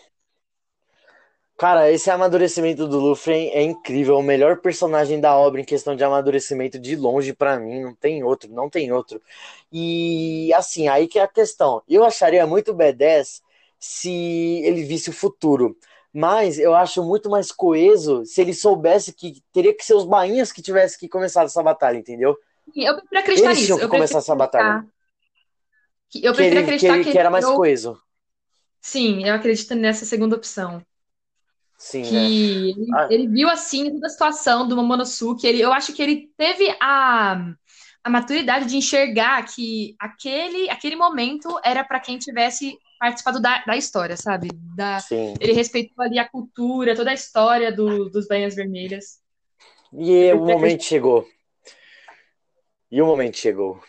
Cara, 1.62 1.92
esse 1.92 2.10
amadurecimento 2.10 2.88
do 2.88 3.00
Luffy 3.00 3.50
é 3.50 3.62
incrível. 3.62 4.18
O 4.18 4.24
melhor 4.24 4.58
personagem 4.62 5.20
da 5.20 5.38
obra 5.38 5.62
em 5.62 5.64
questão 5.64 5.96
de 5.96 6.04
amadurecimento 6.04 6.80
de 6.80 6.96
longe 6.96 7.34
pra 7.34 7.60
mim, 7.60 7.80
não 7.82 7.94
tem 7.94 8.24
outro, 8.24 8.52
não 8.52 8.68
tem 8.68 8.92
outro. 8.92 9.22
E 9.72 10.52
assim, 10.56 10.88
aí 10.88 11.08
que 11.08 11.20
é 11.20 11.22
a 11.22 11.28
questão. 11.28 11.84
Eu 11.88 12.04
acharia 12.04 12.48
muito 12.48 12.74
B10 12.74 13.44
se 13.80 14.10
ele 14.66 14.84
visse 14.84 15.12
o 15.12 15.14
futuro. 15.14 15.78
Mas 16.12 16.58
eu 16.58 16.74
acho 16.74 17.04
muito 17.04 17.30
mais 17.30 17.52
coeso 17.52 18.26
se 18.26 18.42
ele 18.42 18.56
soubesse 18.56 19.14
que 19.14 19.40
teria 19.54 19.72
que 19.78 19.86
ser 19.86 19.94
os 19.94 20.04
bainhas 20.04 20.52
que 20.52 20.64
tivessem 20.64 20.98
que 20.98 21.08
começar 21.08 21.44
essa 21.44 21.62
batalha, 21.62 21.96
entendeu? 22.00 22.36
Eu 22.76 22.96
prefiro 22.96 23.20
acreditar 23.20 23.46
Eles 23.50 23.58
nisso. 23.60 23.66
tinham 23.68 23.78
que 23.78 23.86
Eu 23.86 23.90
começar 23.90 24.18
essa 24.18 24.36
batalha. 24.36 24.84
que- 26.10 26.26
Eu 26.26 26.32
Que 26.32 26.38
prefiro 26.38 26.58
ele, 26.58 26.66
que 26.66 26.72
acreditar 26.72 26.96
ele, 26.96 27.04
que 27.04 27.12
que 27.12 27.18
era 27.20 27.30
mais 27.30 27.46
eu- 27.46 27.54
coeso. 27.54 28.02
Sim, 28.82 29.28
eu 29.28 29.36
acredito 29.36 29.76
nessa 29.76 30.06
segunda 30.06 30.36
opção. 30.36 30.84
Sim, 31.82 32.04
né? 32.04 32.08
que 32.08 32.70
ele, 32.70 32.88
Ah. 32.94 33.08
ele 33.10 33.28
viu 33.28 33.50
assim 33.50 33.90
toda 33.90 34.06
a 34.06 34.10
situação 34.10 34.68
do 34.68 34.76
Momonosuke. 34.76 35.48
Ele, 35.48 35.62
eu 35.62 35.74
acho 35.74 35.94
que 35.94 36.02
ele 36.04 36.30
teve 36.38 36.70
a, 36.80 37.54
a 38.04 38.10
maturidade 38.10 38.68
de 38.68 38.78
enxergar 38.78 39.44
que 39.44 39.96
aquele, 40.00 40.70
aquele 40.70 40.96
momento 40.96 41.60
era 41.64 41.84
para 41.84 42.00
quem 42.00 42.20
tivesse 42.20 42.78
participado 43.00 43.42
da, 43.42 43.64
da 43.66 43.76
história, 43.76 44.16
sabe? 44.16 44.50
Da, 44.76 45.00
Sim. 45.00 45.34
ele 45.40 45.54
respeitou 45.54 46.06
ali 46.06 46.20
a 46.20 46.30
cultura, 46.30 46.96
toda 46.96 47.10
a 47.10 47.16
história 47.16 47.72
do, 47.72 48.12
dos 48.12 48.28
Bainhas 48.28 48.54
Vermelhas. 48.54 49.20
E 49.92 50.32
o 50.34 50.46
momento 50.46 50.84
chegou. 50.84 51.28
E 52.92 53.02
o 53.02 53.08
momento 53.08 53.38
chegou. 53.38 53.82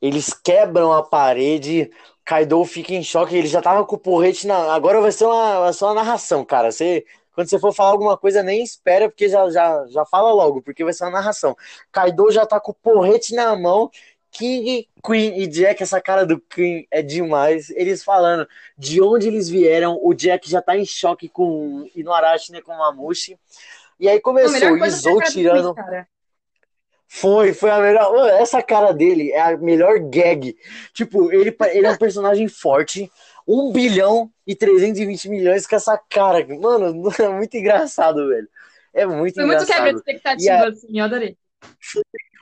Eles 0.00 0.32
quebram 0.32 0.94
a 0.94 1.02
parede, 1.02 1.90
Kaido 2.24 2.64
fica 2.64 2.94
em 2.94 3.02
choque, 3.02 3.36
ele 3.36 3.48
já 3.48 3.60
tava 3.60 3.84
com 3.84 3.96
o 3.96 3.98
porrete 3.98 4.46
na. 4.46 4.74
Agora 4.74 4.98
vai 5.02 5.12
ser 5.12 5.26
uma, 5.26 5.60
vai 5.60 5.72
ser 5.74 5.84
uma 5.84 5.94
narração, 5.94 6.42
cara. 6.42 6.72
Você, 6.72 7.04
quando 7.34 7.48
você 7.48 7.58
for 7.58 7.74
falar 7.74 7.90
alguma 7.90 8.16
coisa, 8.16 8.42
nem 8.42 8.62
espera, 8.62 9.08
porque 9.08 9.28
já, 9.28 9.50
já, 9.50 9.86
já 9.88 10.06
fala 10.06 10.32
logo, 10.32 10.62
porque 10.62 10.84
vai 10.84 10.92
ser 10.92 11.04
uma 11.04 11.10
narração. 11.10 11.56
Kaido 11.90 12.30
já 12.30 12.46
tá 12.46 12.60
com 12.60 12.70
o 12.70 12.74
porrete 12.74 13.34
na 13.34 13.56
mão. 13.56 13.90
King, 14.30 14.88
Queen 15.04 15.40
e 15.40 15.46
Jack, 15.46 15.82
essa 15.82 16.00
cara 16.00 16.26
do 16.26 16.40
Queen 16.40 16.86
é 16.90 17.02
demais. 17.02 17.70
Eles 17.70 18.02
falando 18.02 18.48
de 18.76 19.00
onde 19.00 19.28
eles 19.28 19.48
vieram, 19.48 19.98
o 20.02 20.12
Jack 20.12 20.50
já 20.50 20.60
tá 20.60 20.76
em 20.76 20.84
choque 20.84 21.28
com 21.28 21.88
Inuarashi, 21.94 22.50
né, 22.50 22.60
com 22.60 22.72
o 22.72 22.78
Mamushi. 22.78 23.38
E 23.98 24.08
aí 24.08 24.20
começou 24.20 24.72
o 24.72 24.84
Izou 24.84 25.22
tirando. 25.22 25.74
Foi, 27.06 27.52
foi 27.52 27.70
a 27.70 27.78
melhor. 27.78 28.28
Essa 28.40 28.60
cara 28.60 28.92
dele 28.92 29.30
é 29.30 29.40
a 29.40 29.56
melhor 29.56 30.00
gag. 30.00 30.56
Tipo, 30.92 31.32
ele, 31.32 31.56
ele 31.70 31.86
é 31.86 31.90
um 31.92 31.96
personagem 31.96 32.48
forte, 32.48 33.08
1 33.46 33.72
bilhão 33.72 34.30
e 34.46 34.54
320 34.54 35.28
milhões 35.28 35.66
com 35.66 35.76
essa 35.76 35.98
cara. 35.98 36.46
Mano, 36.58 37.10
é 37.20 37.28
muito 37.28 37.56
engraçado, 37.56 38.28
velho. 38.28 38.48
É 38.92 39.06
muito 39.06 39.34
Foi 39.34 39.44
muito 39.44 39.66
quebra 39.66 39.92
de 39.92 39.98
engraçado. 39.98 39.98
expectativa, 39.98 40.64
a- 40.64 40.68
assim, 40.68 40.98
eu 40.98 41.04
adorei. 41.04 41.36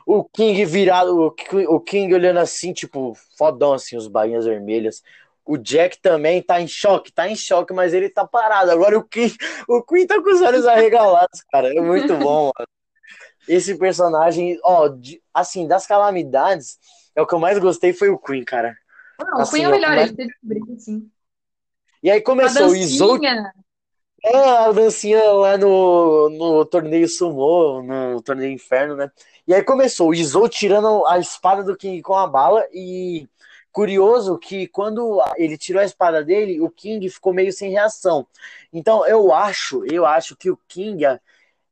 O 0.06 0.24
King 0.24 0.64
virado, 0.64 1.16
o 1.18 1.30
Ki- 1.30 1.66
o 1.68 1.80
King 1.80 2.12
olhando 2.14 2.38
assim, 2.40 2.72
tipo, 2.72 3.14
fodão, 3.38 3.72
assim, 3.72 3.96
os 3.96 4.08
bainhas 4.08 4.44
vermelhas. 4.44 5.02
O 5.44 5.56
Jack 5.56 6.00
também 6.00 6.42
tá 6.42 6.60
em 6.60 6.68
choque, 6.68 7.12
tá 7.12 7.28
em 7.28 7.36
choque, 7.36 7.72
mas 7.72 7.92
ele 7.94 8.08
tá 8.08 8.26
parado. 8.26 8.70
Agora 8.70 8.98
o 8.98 9.04
King, 9.04 9.34
o 9.68 9.82
Queen 9.82 10.06
tá 10.06 10.20
com 10.22 10.30
os 10.32 10.40
olhos 10.40 10.66
arregalados, 10.66 11.42
cara. 11.50 11.68
É 11.76 11.80
muito 11.80 12.16
bom, 12.16 12.44
mano. 12.56 12.68
Esse 13.48 13.76
personagem, 13.78 14.58
ó, 14.64 14.88
de- 14.88 15.22
assim, 15.34 15.66
das 15.66 15.86
calamidades, 15.86 16.78
é 17.14 17.22
o 17.22 17.26
que 17.26 17.34
eu 17.34 17.40
mais 17.40 17.58
gostei 17.58 17.92
foi 17.92 18.08
o 18.10 18.18
Queen, 18.18 18.44
cara. 18.44 18.76
Não, 19.24 19.38
o 19.38 19.40
Assim, 19.42 19.52
Queen 19.52 19.64
é 19.64 19.68
o 19.68 19.70
melhor, 19.70 19.90
mas- 19.96 20.08
ele 20.08 20.16
teve 20.16 20.34
briga, 20.42 20.72
assim. 20.74 21.10
E 22.02 22.10
aí 22.10 22.18
A 22.18 22.22
começou 22.24 22.66
o 22.66 22.70
dancinha. 22.72 23.52
é 24.24 24.36
a 24.36 24.72
dancinha 24.72 25.22
lá 25.32 25.56
no, 25.58 26.28
no 26.30 26.64
torneio 26.64 27.08
Sumo, 27.08 27.82
no 27.82 28.20
torneio 28.22 28.52
Inferno, 28.52 28.96
né? 28.96 29.10
E 29.46 29.54
aí 29.54 29.62
começou 29.62 30.08
o 30.10 30.14
Izou 30.14 30.48
tirando 30.48 31.04
a 31.06 31.18
espada 31.18 31.62
do 31.62 31.76
King 31.76 32.00
com 32.02 32.14
a 32.14 32.26
bala 32.26 32.64
e 32.72 33.28
curioso 33.72 34.38
que 34.38 34.66
quando 34.68 35.20
ele 35.36 35.56
tirou 35.56 35.80
a 35.80 35.84
espada 35.84 36.22
dele, 36.24 36.60
o 36.60 36.68
King 36.70 37.08
ficou 37.08 37.32
meio 37.32 37.52
sem 37.52 37.70
reação. 37.70 38.26
Então 38.72 39.06
eu 39.06 39.32
acho, 39.32 39.84
eu 39.86 40.04
acho 40.06 40.36
que 40.36 40.50
o 40.50 40.58
King 40.68 41.04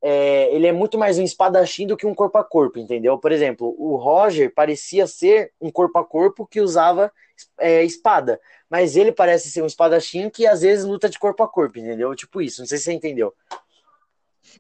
é, 0.03 0.55
ele 0.55 0.67
é 0.67 0.73
muito 0.73 0.99
mais 0.99 1.19
um 1.19 1.23
espadachim 1.23 1.87
do 1.87 1.97
que 1.97 2.07
um 2.07 2.15
corpo 2.15 2.39
a 2.39 2.45
corpo, 2.45 2.79
entendeu? 2.79 3.19
Por 3.19 3.33
exemplo, 3.33 3.75
o 3.79 3.97
Roger 3.97 4.53
parecia 4.55 5.07
ser 5.07 5.53
um 5.61 5.71
corpo 5.71 5.99
a 5.99 6.05
corpo 6.05 6.47
que 6.47 6.61
usava 6.61 7.13
é, 7.59 7.85
espada, 7.85 8.41
mas 8.69 8.97
ele 8.97 9.13
parece 9.13 9.51
ser 9.51 9.63
um 9.63 9.67
espadachim 9.67 10.31
que 10.31 10.47
às 10.47 10.63
vezes 10.63 10.85
luta 10.85 11.09
de 11.09 11.19
corpo 11.19 11.43
a 11.43 11.49
corpo, 11.49 11.79
entendeu? 11.79 12.15
Tipo 12.15 12.41
isso, 12.41 12.63
não 12.63 12.67
sei 12.67 12.79
se 12.79 12.85
você 12.85 12.93
entendeu. 12.93 13.35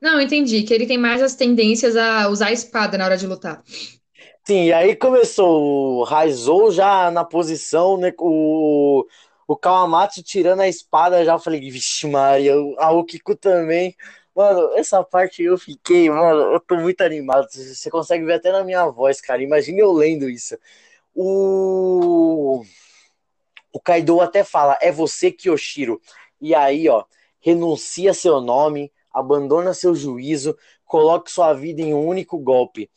Não, 0.00 0.20
entendi 0.20 0.62
que 0.62 0.74
ele 0.74 0.86
tem 0.86 0.98
mais 0.98 1.22
as 1.22 1.34
tendências 1.34 1.96
a 1.96 2.28
usar 2.28 2.48
a 2.48 2.52
espada 2.52 2.98
na 2.98 3.06
hora 3.06 3.16
de 3.16 3.26
lutar. 3.26 3.62
Sim, 4.46 4.66
e 4.66 4.72
aí 4.72 4.96
começou 4.96 6.00
o 6.00 6.04
Raizou 6.04 6.70
já 6.70 7.10
na 7.10 7.24
posição, 7.24 7.96
né? 7.96 8.12
O, 8.18 9.06
o 9.46 9.56
Kawamatsu 9.56 10.22
tirando 10.22 10.60
a 10.60 10.68
espada 10.68 11.24
já. 11.24 11.32
Eu 11.32 11.38
falei, 11.38 11.60
vixe, 11.60 12.06
Maria, 12.06 12.60
o 12.60 12.74
Aokiko 12.78 13.34
também. 13.34 13.94
Mano, 14.34 14.72
essa 14.76 15.02
parte 15.04 15.42
eu 15.42 15.58
fiquei, 15.58 16.08
mano, 16.08 16.52
eu 16.54 16.60
tô 16.60 16.76
muito 16.76 17.00
animado. 17.02 17.48
Você 17.50 17.90
consegue 17.90 18.24
ver 18.24 18.34
até 18.34 18.52
na 18.52 18.64
minha 18.64 18.86
voz, 18.88 19.20
cara. 19.20 19.42
Imagina 19.42 19.80
eu 19.80 19.92
lendo 19.92 20.28
isso. 20.28 20.56
O, 21.14 22.64
o 23.72 23.80
Kaido 23.80 24.20
até 24.20 24.42
fala, 24.44 24.76
é 24.80 24.90
você, 24.90 25.30
Kyoshiro. 25.30 26.00
E 26.40 26.54
aí, 26.54 26.88
ó, 26.88 27.04
renuncia 27.40 28.12
seu 28.14 28.40
nome, 28.40 28.92
abandona 29.12 29.74
seu 29.74 29.94
juízo, 29.94 30.56
coloque 30.84 31.30
sua 31.30 31.52
vida 31.52 31.80
em 31.80 31.94
um 31.94 32.06
único 32.06 32.38
golpe. 32.38 32.90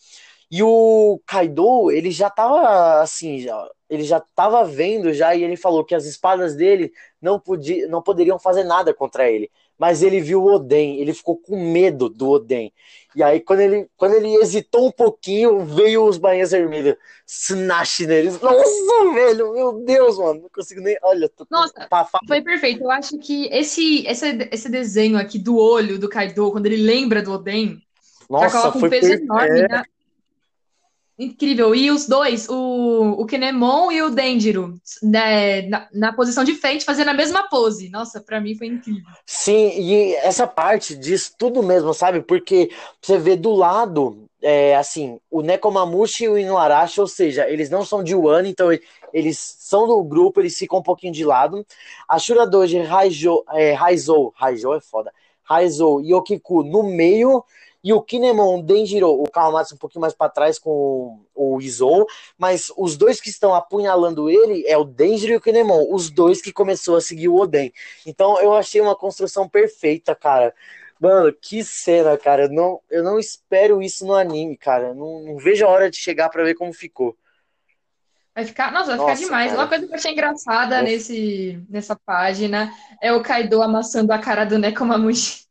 E 0.52 0.63
o 0.63 1.22
Kaido, 1.28 1.91
ele 1.91 2.12
já 2.12 2.30
tava 2.30 3.02
assim, 3.02 3.39
já- 3.41 3.69
ele 3.89 4.04
já 4.04 4.19
tava 4.36 4.65
vendo 4.65 5.13
já 5.13 5.36
e 5.36 5.43
ele 5.43 5.58
falou 5.58 5.86
que 5.86 5.96
as 5.96 6.06
espadas 6.06 6.56
dele 6.56 6.91
não, 7.22 7.39
podia, 7.39 7.88
não 7.88 8.02
poderiam 8.04 8.39
fazer 8.39 8.63
nada 8.63 8.93
contra 8.93 9.30
ele. 9.30 9.52
Mas 9.78 10.04
ele 10.04 10.22
viu 10.22 10.42
o 10.42 10.54
Oden, 10.54 11.00
ele 11.00 11.14
ficou 11.14 11.38
com 11.38 11.58
medo 11.72 12.08
do 12.08 12.30
Oden. 12.30 12.72
E 13.16 13.22
aí, 13.22 13.40
quando 13.40 13.60
ele, 13.60 13.88
quando 13.96 14.16
ele 14.16 14.34
hesitou 14.36 14.88
um 14.88 14.92
pouquinho, 14.92 15.66
veio 15.66 16.06
os 16.06 16.18
bainhas 16.18 16.52
vermelhas. 16.52 16.96
Snash 17.28 18.00
neles. 18.00 18.40
Nossa, 18.42 19.14
velho, 19.14 19.54
meu 19.54 19.84
Deus, 19.84 20.18
mano. 20.18 20.42
Não 20.42 20.50
consigo 20.50 20.82
nem. 20.82 20.98
Olha, 21.04 21.30
tô 21.30 21.46
Nossa, 21.50 21.88
Foi 22.28 22.42
perfeito. 22.42 22.84
Eu 22.84 22.92
acho 22.92 23.18
que 23.20 23.48
esse, 23.48 24.06
esse, 24.08 24.50
esse 24.52 24.70
desenho 24.70 25.18
aqui 25.18 25.38
do 25.38 25.58
olho 25.58 26.00
do 26.00 26.10
Kaido, 26.10 26.52
quando 26.52 26.66
ele 26.66 26.78
lembra 26.78 27.22
do 27.22 27.32
Oden, 27.32 27.82
Nossa, 28.30 28.60
coloca 28.60 28.78
um 28.78 28.82
foi 28.82 28.90
peso 28.90 29.10
per- 29.10 29.22
enorme. 29.22 29.62
né? 29.62 29.84
Incrível. 31.17 31.76
E 31.76 31.91
os 31.91 32.08
dois, 32.08 32.49
o, 32.49 33.21
o 33.21 33.26
Kinemon 33.26 33.91
e 33.91 34.02
o 34.02 34.10
Denjiro, 34.10 34.80
né, 35.04 35.62
na, 35.63 35.88
na 35.93 36.13
posição 36.13 36.43
de 36.43 36.56
frente, 36.56 36.84
fazendo 36.84 37.10
a 37.10 37.13
mesma 37.13 37.47
pose. 37.49 37.89
Nossa, 37.89 38.19
pra 38.19 38.41
mim 38.41 38.56
foi 38.56 38.67
incrível. 38.67 39.04
Sim, 39.26 39.80
e 39.80 40.15
essa 40.15 40.47
parte 40.47 40.95
diz 40.95 41.32
tudo 41.38 41.62
mesmo, 41.62 41.93
sabe? 41.93 42.21
Porque 42.21 42.71
você 42.99 43.19
vê 43.19 43.36
do 43.36 43.52
lado, 43.52 44.28
é, 44.41 44.76
assim, 44.76 45.19
o 45.30 45.43
Nekomamushi 45.43 46.23
e 46.23 46.30
o 46.30 46.38
Inuarashi, 46.38 46.99
ou 46.99 47.08
seja, 47.08 47.47
eles 47.47 47.69
não 47.69 47.86
são 47.86 48.04
de 48.04 48.15
Wano, 48.15 48.47
então 48.47 48.69
eles 49.13 49.38
são 49.60 49.88
do 49.88 50.04
grupo, 50.04 50.41
eles 50.41 50.58
ficam 50.58 50.80
um 50.80 50.84
pouquinho 50.84 51.13
de 51.13 51.23
lado. 51.23 51.63
A 52.10 52.17
Shuradoji, 52.17 52.80
Raijo, 52.80 53.43
é, 53.52 53.73
Raizou, 53.73 54.34
Raizou 54.36 54.73
é 54.73 54.82
foda, 54.82 55.13
Raizou 55.43 56.02
e 56.02 56.12
Okiku 56.12 56.63
no 56.63 56.82
meio, 56.82 57.43
e 57.84 57.91
o 57.91 58.02
Kinemon, 58.02 58.62
Denjiro, 58.62 59.10
o 59.10 59.30
Kawamatsu 59.30 59.76
um 59.76 59.78
pouquinho 59.78 60.02
mais 60.02 60.13
pra 60.13 60.30
trás 60.30 60.58
com 60.58 61.19
o 61.36 61.62
Izou, 61.62 62.08
mas 62.38 62.72
os 62.78 62.96
dois 62.96 63.19
que 63.19 63.30
estão 63.30 63.54
apunhalando 63.54 64.30
ele 64.30 64.65
é 64.65 64.78
o 64.78 64.86
Denjiro 64.86 65.34
e 65.34 65.36
o 65.36 65.41
Kinemon, 65.41 65.88
os 65.91 66.10
dois 66.10 66.41
que 66.41 66.54
começou 66.54 66.96
a 66.96 67.02
seguir 67.02 67.28
o 67.28 67.36
Oden. 67.36 67.74
Então 68.06 68.39
eu 68.39 68.54
achei 68.54 68.80
uma 68.80 68.96
construção 68.96 69.50
perfeita, 69.50 70.15
cara. 70.15 70.54
Mano, 71.00 71.34
que 71.34 71.62
cena, 71.65 72.17
cara. 72.17 72.43
Eu 72.43 72.50
não, 72.50 72.80
eu 72.89 73.04
não 73.04 73.19
espero 73.19 73.82
isso 73.82 74.06
no 74.06 74.13
anime, 74.13 74.56
cara. 74.56 74.93
Não, 74.93 75.22
não 75.22 75.38
vejo 75.38 75.65
a 75.65 75.69
hora 75.69 75.91
de 75.91 75.98
chegar 75.98 76.30
para 76.30 76.46
ver 76.46 76.56
como 76.56 76.72
ficou. 76.72 77.17
Vai 78.34 78.46
ficar, 78.46 78.72
nossa, 78.72 78.96
vai 78.96 78.98
nossa, 78.98 79.15
ficar 79.15 79.26
demais. 79.26 79.52
Cara. 79.52 79.62
Uma 79.62 79.67
coisa 79.67 79.86
que 79.86 79.91
eu 79.91 79.96
achei 79.96 80.12
engraçada 80.13 80.82
nesse, 80.82 81.62
nessa 81.69 81.96
página 81.96 82.72
é 83.02 83.12
o 83.12 83.22
Kaido 83.22 83.62
amassando 83.62 84.13
a 84.13 84.17
cara 84.17 84.46
do 84.46 84.58
Nekomamushi. 84.58 85.43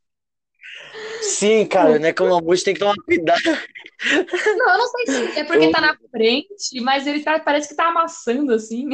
Sim, 1.33 1.65
cara, 1.65 1.93
o 1.93 1.99
Nekomamushi 1.99 2.63
tem 2.63 2.73
que 2.73 2.79
tomar 2.79 2.95
cuidado. 3.05 3.41
Não, 3.43 4.71
eu 4.71 4.77
não 4.77 4.87
sei 4.87 5.05
se 5.07 5.39
é 5.39 5.43
porque 5.43 5.71
tá 5.71 5.81
na 5.81 5.97
frente, 6.11 6.81
mas 6.81 7.07
ele 7.07 7.21
tá, 7.21 7.39
parece 7.39 7.69
que 7.69 7.75
tá 7.75 7.87
amassando 7.87 8.53
assim. 8.53 8.89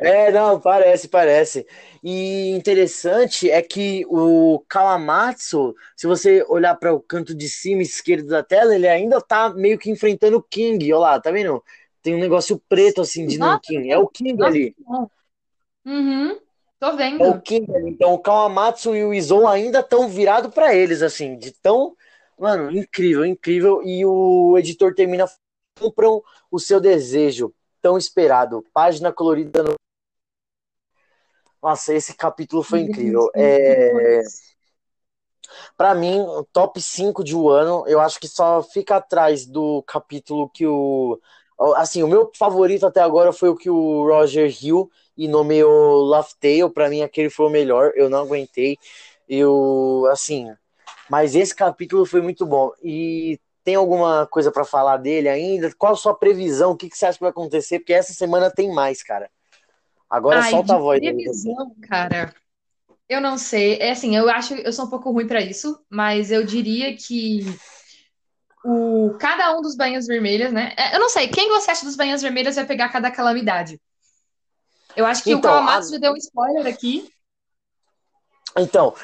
É, 0.00 0.30
não, 0.32 0.60
parece, 0.60 1.08
parece. 1.08 1.66
E 2.02 2.50
interessante 2.50 3.48
é 3.48 3.62
que 3.62 4.04
o 4.08 4.62
Kawamatsu, 4.68 5.74
se 5.96 6.06
você 6.06 6.44
olhar 6.48 6.74
para 6.74 6.92
o 6.92 7.00
canto 7.00 7.34
de 7.34 7.48
cima 7.48 7.82
esquerdo 7.82 8.26
da 8.26 8.42
tela, 8.42 8.74
ele 8.74 8.88
ainda 8.88 9.20
tá 9.20 9.50
meio 9.50 9.78
que 9.78 9.90
enfrentando 9.90 10.36
o 10.38 10.42
King. 10.42 10.92
Olha 10.92 11.00
lá, 11.00 11.20
tá 11.20 11.30
vendo? 11.30 11.62
Tem 12.02 12.14
um 12.14 12.20
negócio 12.20 12.60
preto 12.68 13.00
assim 13.00 13.26
de 13.26 13.38
Nankin. 13.38 13.90
É 13.90 13.96
o 13.96 14.08
King 14.08 14.42
ali. 14.44 14.76
Uhum, 15.86 16.38
tô 16.90 16.96
vendo. 16.96 17.22
É 17.22 17.28
o 17.28 17.40
King 17.40 17.74
ali. 17.74 17.90
Então 17.90 18.14
o 18.14 18.18
Kawamatsu 18.18 18.94
e 18.94 19.04
o 19.04 19.14
Izou 19.14 19.46
ainda 19.46 19.80
estão 19.80 20.08
virados 20.08 20.52
para 20.52 20.74
eles, 20.74 21.02
assim, 21.02 21.38
de 21.38 21.52
tão. 21.52 21.96
Mano, 22.38 22.70
incrível, 22.70 23.24
incrível. 23.24 23.82
E 23.82 24.04
o 24.04 24.56
editor 24.58 24.94
termina. 24.94 25.26
Compram 25.78 26.22
o 26.50 26.58
seu 26.60 26.80
desejo 26.80 27.52
tão 27.82 27.98
esperado. 27.98 28.64
Página 28.72 29.12
colorida 29.12 29.62
no 29.62 29.74
nossa, 31.64 31.94
esse 31.94 32.14
capítulo 32.14 32.62
foi 32.62 32.80
incrível. 32.80 33.30
É... 33.34 34.20
Para 35.78 35.94
mim, 35.94 36.22
top 36.52 36.78
5 36.78 37.24
de 37.24 37.34
Wano, 37.34 37.84
eu 37.86 38.00
acho 38.00 38.20
que 38.20 38.28
só 38.28 38.62
fica 38.62 38.96
atrás 38.96 39.46
do 39.46 39.82
capítulo 39.84 40.50
que 40.50 40.66
o. 40.66 41.18
Assim, 41.76 42.02
o 42.02 42.08
meu 42.08 42.30
favorito 42.36 42.86
até 42.86 43.00
agora 43.00 43.32
foi 43.32 43.48
o 43.48 43.56
que 43.56 43.70
o 43.70 44.06
Roger 44.06 44.54
Hill 44.62 44.90
e 45.16 45.28
nomeou 45.28 46.04
Laugh 46.04 46.28
Tale. 46.40 46.70
Pra 46.70 46.88
mim, 46.88 47.02
aquele 47.02 47.30
foi 47.30 47.46
o 47.46 47.50
melhor. 47.50 47.92
Eu 47.94 48.08
não 48.08 48.20
aguentei. 48.20 48.76
Eu. 49.28 50.08
Assim. 50.10 50.52
Mas 51.08 51.34
esse 51.34 51.54
capítulo 51.54 52.06
foi 52.06 52.20
muito 52.20 52.46
bom. 52.46 52.70
E 52.82 53.38
tem 53.62 53.74
alguma 53.74 54.26
coisa 54.26 54.52
para 54.52 54.64
falar 54.64 54.98
dele 54.98 55.28
ainda? 55.28 55.72
Qual 55.76 55.92
a 55.92 55.96
sua 55.96 56.14
previsão? 56.14 56.72
O 56.72 56.76
que, 56.76 56.88
que 56.88 56.96
você 56.96 57.06
acha 57.06 57.18
que 57.18 57.24
vai 57.24 57.30
acontecer? 57.30 57.78
Porque 57.78 57.94
essa 57.94 58.12
semana 58.12 58.50
tem 58.50 58.72
mais, 58.72 59.02
cara. 59.02 59.30
Agora 60.08 60.40
Ai, 60.40 60.50
solta 60.50 60.74
a 60.74 60.78
voz. 60.78 61.00
Previsão, 61.00 61.74
cara. 61.88 62.34
Eu 63.08 63.20
não 63.20 63.36
sei. 63.36 63.78
É 63.78 63.90
assim, 63.90 64.16
eu 64.16 64.28
acho 64.28 64.54
eu 64.54 64.72
sou 64.72 64.86
um 64.86 64.90
pouco 64.90 65.10
ruim 65.10 65.26
para 65.26 65.40
isso, 65.40 65.78
mas 65.90 66.30
eu 66.30 66.44
diria 66.44 66.96
que 66.96 67.44
o 68.64 69.14
cada 69.18 69.56
um 69.56 69.60
dos 69.60 69.76
banhas 69.76 70.06
vermelhas, 70.06 70.52
né? 70.52 70.74
É, 70.76 70.96
eu 70.96 71.00
não 71.00 71.08
sei, 71.08 71.28
quem 71.28 71.50
você 71.50 71.70
acha 71.70 71.84
dos 71.84 71.96
banhas 71.96 72.22
vermelhas 72.22 72.56
vai 72.56 72.64
pegar 72.64 72.88
cada 72.88 73.10
calamidade? 73.10 73.78
Eu 74.96 75.06
acho 75.06 75.22
que 75.22 75.32
então, 75.32 75.50
o 75.50 75.54
Kawamatsu 75.54 75.88
a... 75.88 75.92
já 75.92 75.98
deu 75.98 76.12
um 76.12 76.16
spoiler 76.16 76.66
aqui. 76.66 77.08
Então, 78.56 78.94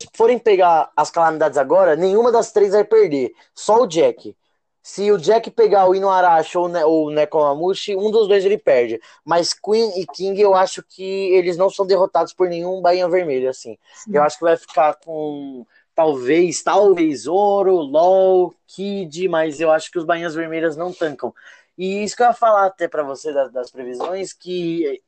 se 0.00 0.08
forem 0.14 0.38
pegar 0.38 0.90
as 0.96 1.10
calamidades 1.10 1.58
agora, 1.58 1.96
nenhuma 1.96 2.32
das 2.32 2.52
três 2.52 2.72
vai 2.72 2.84
perder. 2.84 3.32
Só 3.54 3.82
o 3.82 3.86
Jack. 3.86 4.36
Se 4.82 5.12
o 5.12 5.18
Jack 5.18 5.50
pegar 5.50 5.86
o 5.86 5.94
Inuarashi 5.94 6.56
ou, 6.56 6.66
ne 6.66 6.82
o 6.84 7.10
Nekomamushi, 7.10 7.94
um 7.94 8.10
dos 8.10 8.26
dois 8.26 8.44
ele 8.44 8.56
perde. 8.56 9.00
Mas 9.22 9.52
Queen 9.52 10.00
e 10.00 10.06
King, 10.06 10.40
eu 10.40 10.54
acho 10.54 10.82
que 10.82 11.04
eles 11.34 11.56
não 11.58 11.68
são 11.68 11.86
derrotados 11.86 12.32
por 12.32 12.48
nenhum 12.48 12.80
Bainha 12.80 13.08
Vermelho, 13.08 13.50
assim. 13.50 13.76
Sim. 13.94 14.12
Eu 14.14 14.22
acho 14.22 14.38
que 14.38 14.44
vai 14.44 14.56
ficar 14.56 14.94
com 15.04 15.66
talvez, 15.94 16.62
talvez 16.62 17.26
Ouro, 17.26 17.76
LOL, 17.76 18.54
Kid, 18.66 19.28
mas 19.28 19.60
eu 19.60 19.70
acho 19.70 19.90
que 19.90 19.98
os 19.98 20.04
Bainhas 20.04 20.34
Vermelhas 20.34 20.74
não 20.78 20.94
tancam. 20.94 21.34
E 21.80 22.04
isso 22.04 22.14
que 22.14 22.22
eu 22.22 22.26
ia 22.26 22.34
falar 22.34 22.66
até 22.66 22.86
para 22.86 23.02
você 23.02 23.32
das, 23.32 23.50
das 23.50 23.70
previsões, 23.70 24.32
que 24.32 25.00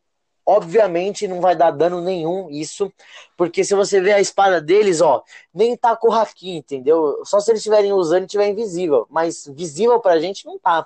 Obviamente 0.44 1.28
não 1.28 1.40
vai 1.40 1.54
dar 1.54 1.70
dano 1.70 2.00
nenhum 2.00 2.50
isso, 2.50 2.92
porque 3.36 3.62
se 3.62 3.76
você 3.76 4.00
ver 4.00 4.14
a 4.14 4.20
espada 4.20 4.60
deles, 4.60 5.00
ó, 5.00 5.22
nem 5.54 5.76
tá 5.76 5.96
com 5.96 6.08
o 6.08 6.12
haki, 6.12 6.56
entendeu? 6.56 7.22
Só 7.24 7.38
se 7.38 7.52
eles 7.52 7.60
estiverem 7.60 7.92
usando 7.92 8.24
e 8.24 8.26
tiver 8.26 8.48
invisível, 8.48 9.06
mas 9.08 9.46
visível 9.54 10.00
pra 10.00 10.18
gente 10.18 10.44
não 10.44 10.58
tá. 10.58 10.84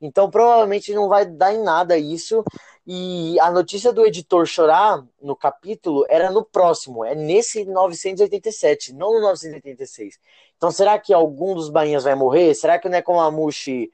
Então 0.00 0.28
provavelmente 0.28 0.92
não 0.92 1.08
vai 1.08 1.24
dar 1.24 1.54
em 1.54 1.62
nada 1.62 1.96
isso. 1.96 2.44
E 2.84 3.38
a 3.40 3.50
notícia 3.52 3.92
do 3.92 4.04
editor 4.04 4.46
chorar 4.46 5.04
no 5.22 5.36
capítulo 5.36 6.04
era 6.08 6.30
no 6.30 6.44
próximo, 6.44 7.04
é 7.04 7.14
nesse 7.14 7.64
987, 7.64 8.92
não 8.94 9.14
no 9.14 9.20
986. 9.20 10.18
Então 10.56 10.72
será 10.72 10.98
que 10.98 11.12
algum 11.14 11.54
dos 11.54 11.70
bainhas 11.70 12.02
vai 12.02 12.16
morrer? 12.16 12.52
Será 12.54 12.78
que 12.80 12.88
o 12.88 12.90
Nekomamushi 12.90 13.92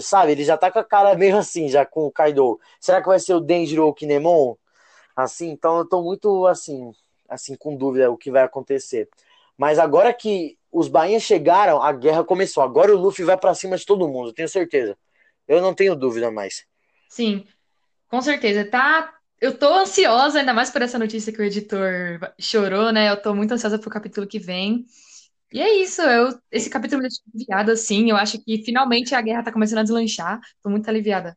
sabe? 0.00 0.32
Ele 0.32 0.44
já 0.44 0.56
tá 0.56 0.70
com 0.70 0.78
a 0.78 0.84
cara 0.84 1.14
meio 1.14 1.36
assim, 1.36 1.68
já 1.68 1.84
com 1.84 2.06
o 2.06 2.10
Kaido. 2.10 2.58
Será 2.80 3.00
que 3.00 3.08
vai 3.08 3.18
ser 3.18 3.34
o 3.34 3.40
Denjiro 3.40 3.84
ou 3.84 3.90
o 3.90 3.94
Kinemon? 3.94 4.54
Assim, 5.16 5.50
então 5.50 5.78
eu 5.78 5.84
tô 5.84 6.02
muito 6.02 6.46
assim, 6.46 6.92
assim 7.28 7.54
com 7.56 7.76
dúvida 7.76 8.10
o 8.10 8.16
que 8.16 8.30
vai 8.30 8.42
acontecer. 8.42 9.08
Mas 9.56 9.78
agora 9.78 10.12
que 10.12 10.58
os 10.72 10.88
bainhas 10.88 11.22
chegaram, 11.22 11.80
a 11.80 11.92
guerra 11.92 12.24
começou. 12.24 12.62
Agora 12.62 12.94
o 12.94 12.98
Luffy 12.98 13.24
vai 13.24 13.36
para 13.36 13.54
cima 13.54 13.76
de 13.76 13.86
todo 13.86 14.08
mundo, 14.08 14.32
tenho 14.32 14.48
certeza. 14.48 14.96
Eu 15.46 15.62
não 15.62 15.74
tenho 15.74 15.94
dúvida 15.94 16.30
mais. 16.30 16.64
Sim, 17.08 17.46
com 18.08 18.20
certeza. 18.20 18.64
Tá, 18.64 19.14
eu 19.40 19.56
tô 19.56 19.72
ansiosa, 19.72 20.40
ainda 20.40 20.52
mais 20.52 20.70
por 20.70 20.82
essa 20.82 20.98
notícia 20.98 21.32
que 21.32 21.40
o 21.40 21.44
editor 21.44 22.18
chorou, 22.38 22.90
né? 22.90 23.10
Eu 23.10 23.20
tô 23.20 23.34
muito 23.34 23.52
ansiosa 23.52 23.78
pro 23.78 23.90
capítulo 23.90 24.26
que 24.26 24.38
vem. 24.38 24.86
E 25.52 25.60
é 25.60 25.72
isso, 25.76 26.02
eu, 26.02 26.36
esse 26.50 26.68
capítulo 26.68 27.00
me 27.02 27.08
deixou 27.08 27.22
aliviada, 27.34 27.72
assim. 27.72 28.10
Eu 28.10 28.16
acho 28.16 28.42
que 28.44 28.62
finalmente 28.64 29.14
a 29.14 29.20
guerra 29.22 29.44
tá 29.44 29.52
começando 29.52 29.78
a 29.78 29.82
deslanchar. 29.82 30.40
Tô 30.62 30.68
muito 30.68 30.88
aliviada. 30.88 31.36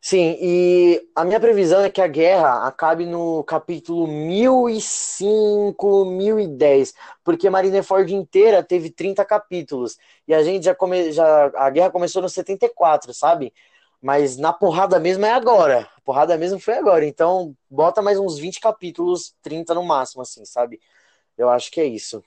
Sim, 0.00 0.36
e 0.40 1.00
a 1.14 1.24
minha 1.24 1.40
previsão 1.40 1.82
é 1.82 1.90
que 1.90 2.00
a 2.00 2.06
guerra 2.06 2.66
acabe 2.66 3.06
no 3.06 3.42
capítulo 3.44 4.06
1005, 4.06 6.04
1010, 6.04 6.94
porque 7.22 7.48
Marineford 7.50 8.14
inteira 8.14 8.62
teve 8.62 8.90
30 8.90 9.24
capítulos, 9.24 9.96
e 10.26 10.34
a 10.34 10.42
gente 10.42 10.64
já, 10.64 10.74
come, 10.74 11.10
já 11.12 11.50
a 11.56 11.70
guerra 11.70 11.90
começou 11.90 12.22
no 12.22 12.28
74, 12.28 13.12
sabe? 13.14 13.52
Mas 14.00 14.36
na 14.36 14.52
porrada 14.52 14.98
mesmo 15.00 15.24
é 15.24 15.32
agora. 15.32 15.88
A 15.96 16.00
porrada 16.02 16.36
mesmo 16.36 16.60
foi 16.60 16.74
agora. 16.74 17.06
Então, 17.06 17.56
bota 17.70 18.02
mais 18.02 18.18
uns 18.18 18.38
20 18.38 18.60
capítulos, 18.60 19.34
30 19.42 19.72
no 19.74 19.82
máximo, 19.82 20.20
assim, 20.22 20.44
sabe? 20.44 20.78
Eu 21.36 21.48
acho 21.48 21.70
que 21.70 21.80
é 21.80 21.84
isso. 21.84 22.22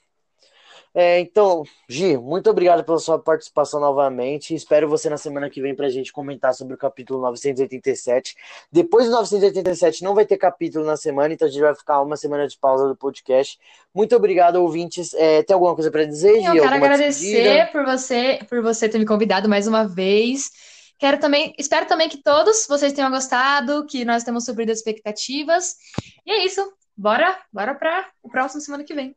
É, 1.00 1.20
então, 1.20 1.64
Gi, 1.88 2.18
muito 2.18 2.50
obrigado 2.50 2.84
pela 2.84 2.98
sua 2.98 3.20
participação 3.20 3.80
novamente. 3.80 4.56
Espero 4.56 4.90
você 4.90 5.08
na 5.08 5.18
semana 5.18 5.48
que 5.48 5.62
vem 5.62 5.76
para 5.76 5.86
a 5.86 5.90
gente 5.92 6.12
comentar 6.12 6.56
sobre 6.56 6.74
o 6.74 6.78
capítulo 6.78 7.22
987. 7.22 8.36
Depois 8.72 9.06
do 9.06 9.12
987 9.12 10.04
não 10.04 10.16
vai 10.16 10.26
ter 10.26 10.38
capítulo 10.38 10.84
na 10.84 10.98
semana, 10.98 11.32
então 11.32 11.48
a 11.48 11.52
gente 11.52 11.62
vai 11.62 11.76
ficar 11.76 12.02
uma 12.02 12.18
semana 12.18 12.48
de 12.48 12.58
pausa 12.58 12.88
do 12.88 12.96
podcast. 12.96 13.60
Muito 13.94 14.16
obrigado, 14.16 14.56
ouvintes. 14.56 15.14
É, 15.14 15.44
tem 15.44 15.54
alguma 15.54 15.76
coisa 15.76 15.92
para 15.92 16.04
dizer, 16.04 16.40
Gi? 16.40 16.58
Eu 16.58 16.64
quero 16.64 16.76
agradecer 16.76 17.72
por 17.72 17.86
você, 17.86 18.40
por 18.50 18.64
você 18.64 18.90
ter 18.90 18.98
me 18.98 19.06
convidado 19.06 19.48
mais 19.48 19.68
uma 19.68 19.88
vez. 19.88 20.50
Quero 20.98 21.20
também, 21.20 21.54
espero 21.60 21.86
também 21.86 22.10
que 22.10 22.24
todos 22.24 22.66
vocês 22.68 22.92
tenham 22.92 23.12
gostado, 23.12 23.86
que 23.86 24.04
nós 24.04 24.24
temos 24.24 24.46
suprido 24.46 24.72
as 24.72 24.80
expectativas. 24.80 25.76
E 26.26 26.32
é 26.32 26.44
isso 26.44 26.60
bora, 26.98 27.38
bora 27.54 27.76
para 27.76 28.10
o 28.22 28.30
próximo 28.30 28.62
semana 28.62 28.84
que 28.84 28.94
vem. 28.94 29.16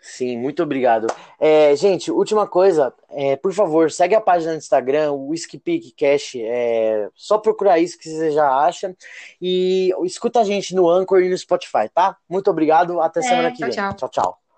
Sim, 0.00 0.38
muito 0.38 0.62
obrigado. 0.62 1.06
É, 1.38 1.76
gente, 1.76 2.10
última 2.10 2.46
coisa, 2.46 2.92
é, 3.10 3.36
por 3.36 3.52
favor, 3.52 3.90
segue 3.90 4.14
a 4.14 4.20
página 4.20 4.52
do 4.52 4.58
Instagram, 4.58 5.12
o 5.12 5.28
Whiskey 5.28 5.60
Cash, 5.96 6.36
é, 6.36 7.08
só 7.14 7.38
procurar 7.38 7.78
isso 7.78 7.98
que 7.98 8.08
você 8.08 8.30
já 8.30 8.50
acha 8.50 8.96
e 9.40 9.92
escuta 10.04 10.40
a 10.40 10.44
gente 10.44 10.74
no 10.74 10.88
Anchor 10.88 11.22
e 11.22 11.28
no 11.28 11.36
Spotify, 11.36 11.88
tá? 11.94 12.16
Muito 12.28 12.50
obrigado, 12.50 13.00
até 13.00 13.20
é, 13.20 13.22
semana 13.22 13.50
que 13.50 13.58
tchau, 13.58 13.68
vem. 13.68 13.76
Tchau, 13.76 13.94
tchau. 13.94 14.08
tchau. 14.08 14.49